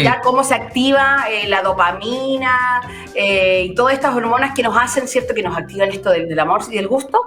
[0.01, 2.80] Ya cómo se activa eh, la dopamina
[3.14, 5.34] eh, y todas estas hormonas que nos hacen, ¿cierto?
[5.34, 7.26] Que nos activan esto del, amor y del gusto,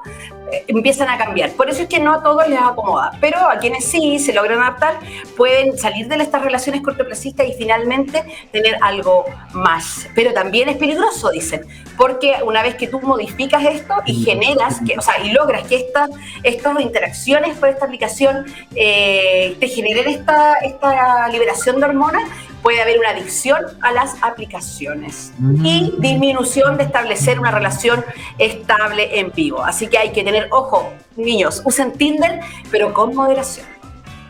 [0.52, 1.52] eh, empiezan a cambiar.
[1.52, 4.62] Por eso es que no a todos les acomoda, pero a quienes sí se logran
[4.62, 5.00] adaptar,
[5.38, 10.08] pueden salir de estas relaciones cortoplacistas y finalmente tener algo más.
[10.16, 11.62] Pero también es peligroso, dicen,
[11.98, 15.76] porque una vez que tú modificas esto y generas, que, o sea, y logras que
[15.76, 16.10] estas
[16.44, 22.24] estas interacciones por esta aplicación te generen esta, esta liberación de hormonas,
[22.66, 25.32] puede haber una adicción a las aplicaciones
[25.64, 26.02] y mm.
[26.02, 28.04] disminución de establecer una relación
[28.40, 29.64] estable en vivo.
[29.64, 32.40] Así que hay que tener ojo, niños, usen Tinder,
[32.72, 33.68] pero con moderación.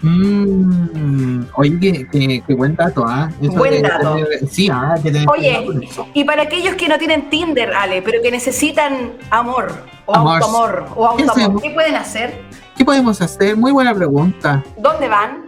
[0.02, 3.32] Mm, oye, qué, buen dato, ¿ah?
[3.40, 4.18] Buen dato.
[4.52, 4.96] sí, ah,
[5.32, 9.72] Oye, y para aquellos que no tienen Tinder, Ale, pero que necesitan amor,
[10.08, 12.38] o amor, o autoamor, ¿qué pueden hacer?
[12.76, 13.56] ¿Qué podemos hacer?
[13.56, 14.62] Muy buena pregunta.
[14.78, 15.46] ¿Dónde van?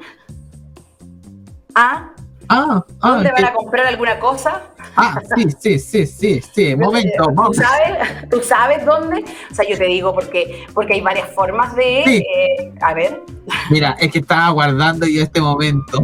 [1.76, 2.14] ¿A?
[2.50, 4.64] Ah, ah, ¿Dónde van a comprar alguna cosa?
[4.96, 9.24] Ah, sí, sí, sí, sí, sí, momento, ¿Tú sabes, ¿Tú sabes dónde?
[9.52, 12.02] O sea, yo te digo porque, porque hay varias formas de...
[12.04, 13.22] Eh, a ver.
[13.70, 16.04] Mira, es que estaba guardando yo este momento.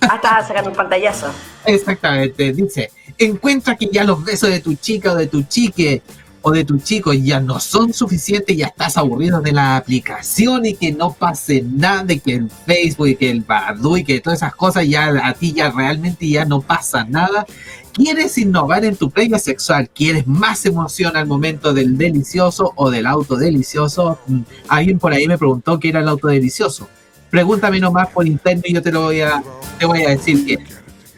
[0.00, 1.30] Ah, estaba sacando un pantallazo.
[1.66, 6.02] Exactamente, dice, encuentra que ya los besos de tu chica o de tu chique
[6.46, 10.74] o de tu chico ya no son suficientes, ya estás aburrido de la aplicación y
[10.74, 14.40] que no pase nada, de que el Facebook y que el Badu y que todas
[14.40, 17.46] esas cosas ya a ti ya realmente ya no pasa nada.
[17.94, 19.88] ¿Quieres innovar en tu previa sexual?
[19.88, 24.18] ¿Quieres más emoción al momento del delicioso o del auto delicioso?
[24.26, 26.90] Mm, alguien por ahí me preguntó qué era el auto delicioso.
[27.30, 29.42] Pregúntame nomás por interno y yo te lo voy a,
[29.78, 30.58] te voy a decir que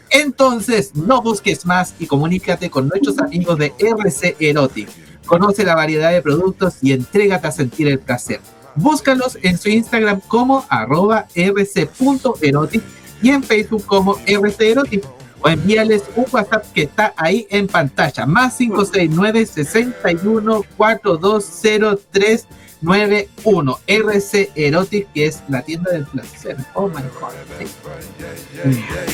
[0.09, 5.06] entonces, no busques más y comunícate con nuestros amigos de RC Erotic.
[5.27, 8.39] Conoce la variedad de productos y entrégate a sentir el placer.
[8.75, 12.81] Búscalos en su Instagram como arroba rc.erotic
[13.21, 15.03] y en Facebook como rcerotic
[15.41, 22.47] o envíales un WhatsApp que está ahí en pantalla, más 569 61 4203
[22.81, 26.57] 91 RC Erotic, que es la tienda del placer.
[26.73, 27.33] Oh my God.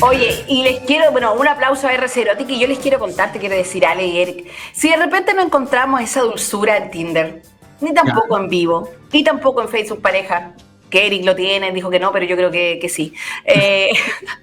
[0.00, 3.32] Oye, y les quiero, bueno, un aplauso a RC Erotic y yo les quiero contar,
[3.32, 7.42] te quiero decir, Ale y Eric, si de repente no encontramos esa dulzura en Tinder,
[7.80, 10.52] ni tampoco en vivo, ni tampoco en Facebook Pareja,
[10.90, 13.14] que Eric lo tiene, dijo que no, pero yo creo que, sí.
[13.44, 13.92] Eh,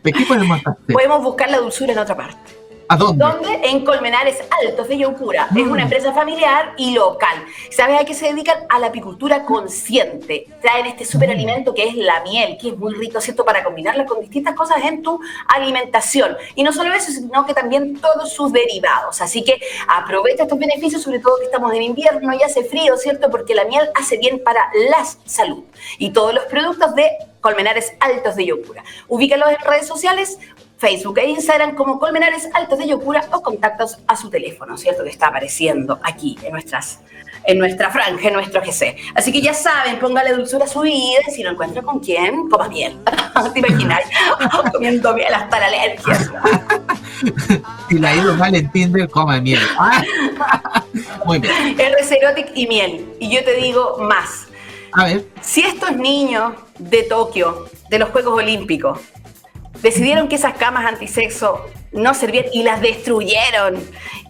[0.04, 0.94] ¿De qué podemos hacer?
[0.94, 2.61] Podemos buscar la dulzura en otra parte.
[2.92, 3.24] ¿A dónde?
[3.24, 3.70] ¿Dónde?
[3.70, 5.48] En Colmenares Altos de Yaucura.
[5.56, 5.80] Es una mm.
[5.80, 7.46] empresa familiar y local.
[7.70, 8.66] ¿Sabes a qué se dedican?
[8.68, 10.46] A la apicultura consciente.
[10.62, 13.46] Traen este superalimento que es la miel, que es muy rico, ¿cierto?
[13.46, 16.36] Para combinarla con distintas cosas en tu alimentación.
[16.54, 19.22] Y no solo eso, sino que también todos sus derivados.
[19.22, 23.32] Así que aprovecha estos beneficios, sobre todo que estamos en invierno y hace frío, ¿cierto?
[23.32, 25.64] Porque la miel hace bien para la salud.
[25.98, 28.84] Y todos los productos de Colmenares Altos de Yocura.
[29.08, 30.38] Ubícalos en redes sociales
[30.82, 35.04] Facebook e Instagram como Colmenares Altos de Yocura o contactos a su teléfono, ¿cierto?
[35.04, 37.00] Que está apareciendo aquí en nuestras
[37.44, 38.96] en nuestra franja, en nuestro GC.
[39.16, 42.50] Así que ya saben, póngale dulzura a su vida y si lo encuentra con quién,
[42.50, 42.98] coma miel.
[43.54, 44.02] ¿Te imaginas?
[44.74, 46.18] Comiendo miel hasta la alergia.
[47.90, 49.60] si la ido mal en Tinder, coma miel.
[51.26, 51.80] Muy bien.
[51.80, 53.16] R y miel.
[53.20, 54.48] Y yo te digo más.
[54.94, 55.26] A ver.
[55.42, 59.00] Si estos niños de Tokio, de los Juegos Olímpicos,
[59.82, 63.82] decidieron que esas camas antisexo no servían y las destruyeron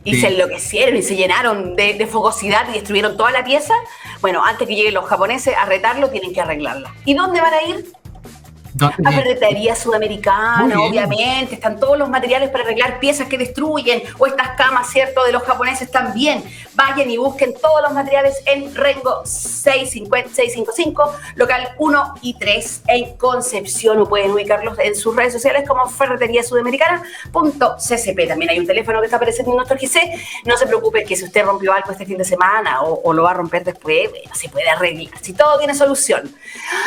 [0.04, 3.74] y se enloquecieron y se llenaron de, fogosidad y destruyeron toda la pieza,
[4.22, 6.94] bueno, antes que lleguen los japoneses a retarlo, tienen que arreglarla.
[7.06, 7.86] ¿Y dónde van a ir?
[8.82, 14.56] A ferretería sudamericana, obviamente, están todos los materiales para arreglar piezas que destruyen, o estas
[14.58, 16.44] camas, ¿cierto?, de los japoneses también.
[16.74, 24.00] Vayan y busquen todos los materiales en Rengo 655, local 1 y 3 en Concepción,
[24.00, 28.28] o pueden ubicarlos en sus redes sociales como ferretería sudamericana.ccp.
[28.28, 30.00] También hay un teléfono que está apareciendo en nuestro GC.
[30.46, 33.32] No se preocupe que si usted rompió algo este fin de semana o, lo va
[33.32, 35.14] a romper después, bueno, se puede arreglar.
[35.22, 36.34] Si todo tiene solución,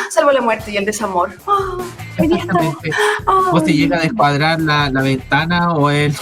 [0.09, 1.31] salvo la muerte y el desamor.
[1.47, 1.84] Ah.
[2.17, 2.91] Exactamente.
[3.51, 6.15] O si llega a descuadrar la, la ventana o el.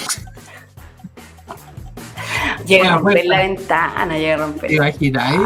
[2.66, 4.70] Llega a romper la ventana, llega a romper.
[4.70, 5.42] ¿Te imagináis?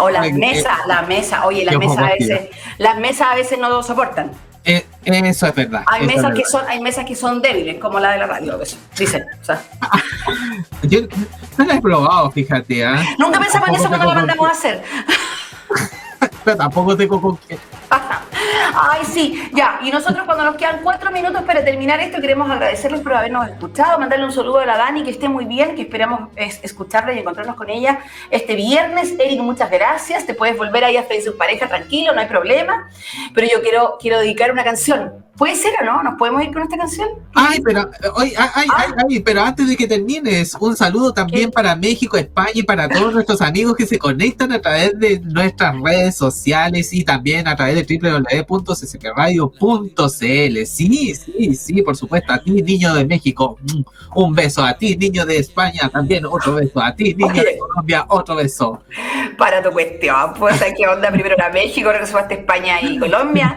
[0.00, 2.48] O las mesas, la mesa, oye, las mesas a veces,
[2.78, 4.30] las mesas a veces no lo soportan.
[4.64, 5.84] Eh, eso es verdad.
[5.86, 8.58] Hay mesas que son, hay mesas que son débiles, como la de la radio,
[8.98, 9.24] dicen.
[9.40, 9.62] O sea.
[10.82, 11.00] Yo
[11.56, 12.82] no la he probado, fíjate.
[12.82, 13.16] ¿eh?
[13.18, 14.82] Nunca pensaba en eso cuando la mandamos a hacer.
[16.56, 17.58] Tampoco tengo con qué.
[18.74, 19.80] Ay, sí, ya.
[19.82, 23.98] Y nosotros cuando nos quedan cuatro minutos para terminar esto, queremos agradecerles por habernos escuchado,
[23.98, 27.56] mandarle un saludo a la Dani, que esté muy bien, que esperamos escucharla y encontrarnos
[27.56, 29.14] con ella este viernes.
[29.18, 30.26] Eric, muchas gracias.
[30.26, 32.88] Te puedes volver ahí a Facebook Pareja, tranquilo, no hay problema.
[33.34, 36.02] Pero yo quiero, quiero dedicar una canción ¿Puede ser o no?
[36.02, 37.08] ¿Nos podemos ir con esta canción?
[37.32, 38.66] Ay, pero, ay, ay, ay,
[39.08, 43.14] ay, pero antes de que termines, un saludo también para México, España y para todos
[43.14, 47.86] nuestros amigos que se conectan a través de nuestras redes sociales y también a través
[47.86, 50.66] de www.ccpradio.cl.
[50.66, 52.32] Sí, sí, sí, por supuesto.
[52.32, 53.82] A ti, niño de México, mm,
[54.16, 54.64] un beso.
[54.64, 56.82] A ti, niño de España, también otro beso.
[56.82, 58.82] A ti, niño de Colombia, otro beso.
[59.38, 61.12] Para tu cuestión, pues, ¿qué onda?
[61.12, 63.56] Primero era México, regresó hasta España y Colombia.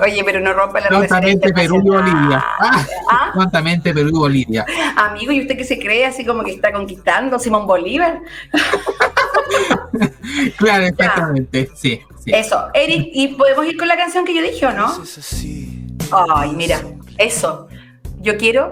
[0.00, 2.44] Oye, pero no rompa la Cuantamente Perú y Bolivia.
[2.58, 3.50] Ah, ¿Ah?
[3.82, 4.66] Perú y Bolivia.
[4.96, 8.20] Amigo, ¿y usted qué se cree así como que está conquistando Simón Bolívar?
[10.56, 14.72] claro, exactamente, sí, Eso, Eric, ¿y podemos ir con la canción que yo dije o
[14.72, 14.92] no?
[16.10, 16.80] Ay, mira,
[17.18, 17.68] eso.
[18.20, 18.70] Yo quiero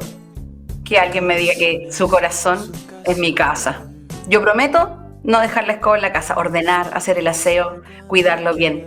[0.85, 2.71] que alguien me diga que su corazón
[3.05, 3.83] es mi casa.
[4.29, 8.87] Yo prometo no dejar la escoba en la casa, ordenar, hacer el aseo, cuidarlo bien.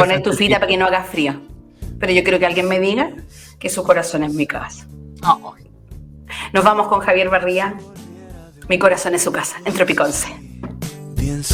[0.00, 1.52] Poner tu fita para que no haga frío
[2.02, 3.12] pero yo quiero que alguien me diga
[3.60, 4.88] que su corazón es mi casa.
[6.52, 7.76] Nos vamos con Javier Barría.
[8.68, 10.26] Mi corazón es su casa, en Tropiconce.
[11.14, 11.44] Bien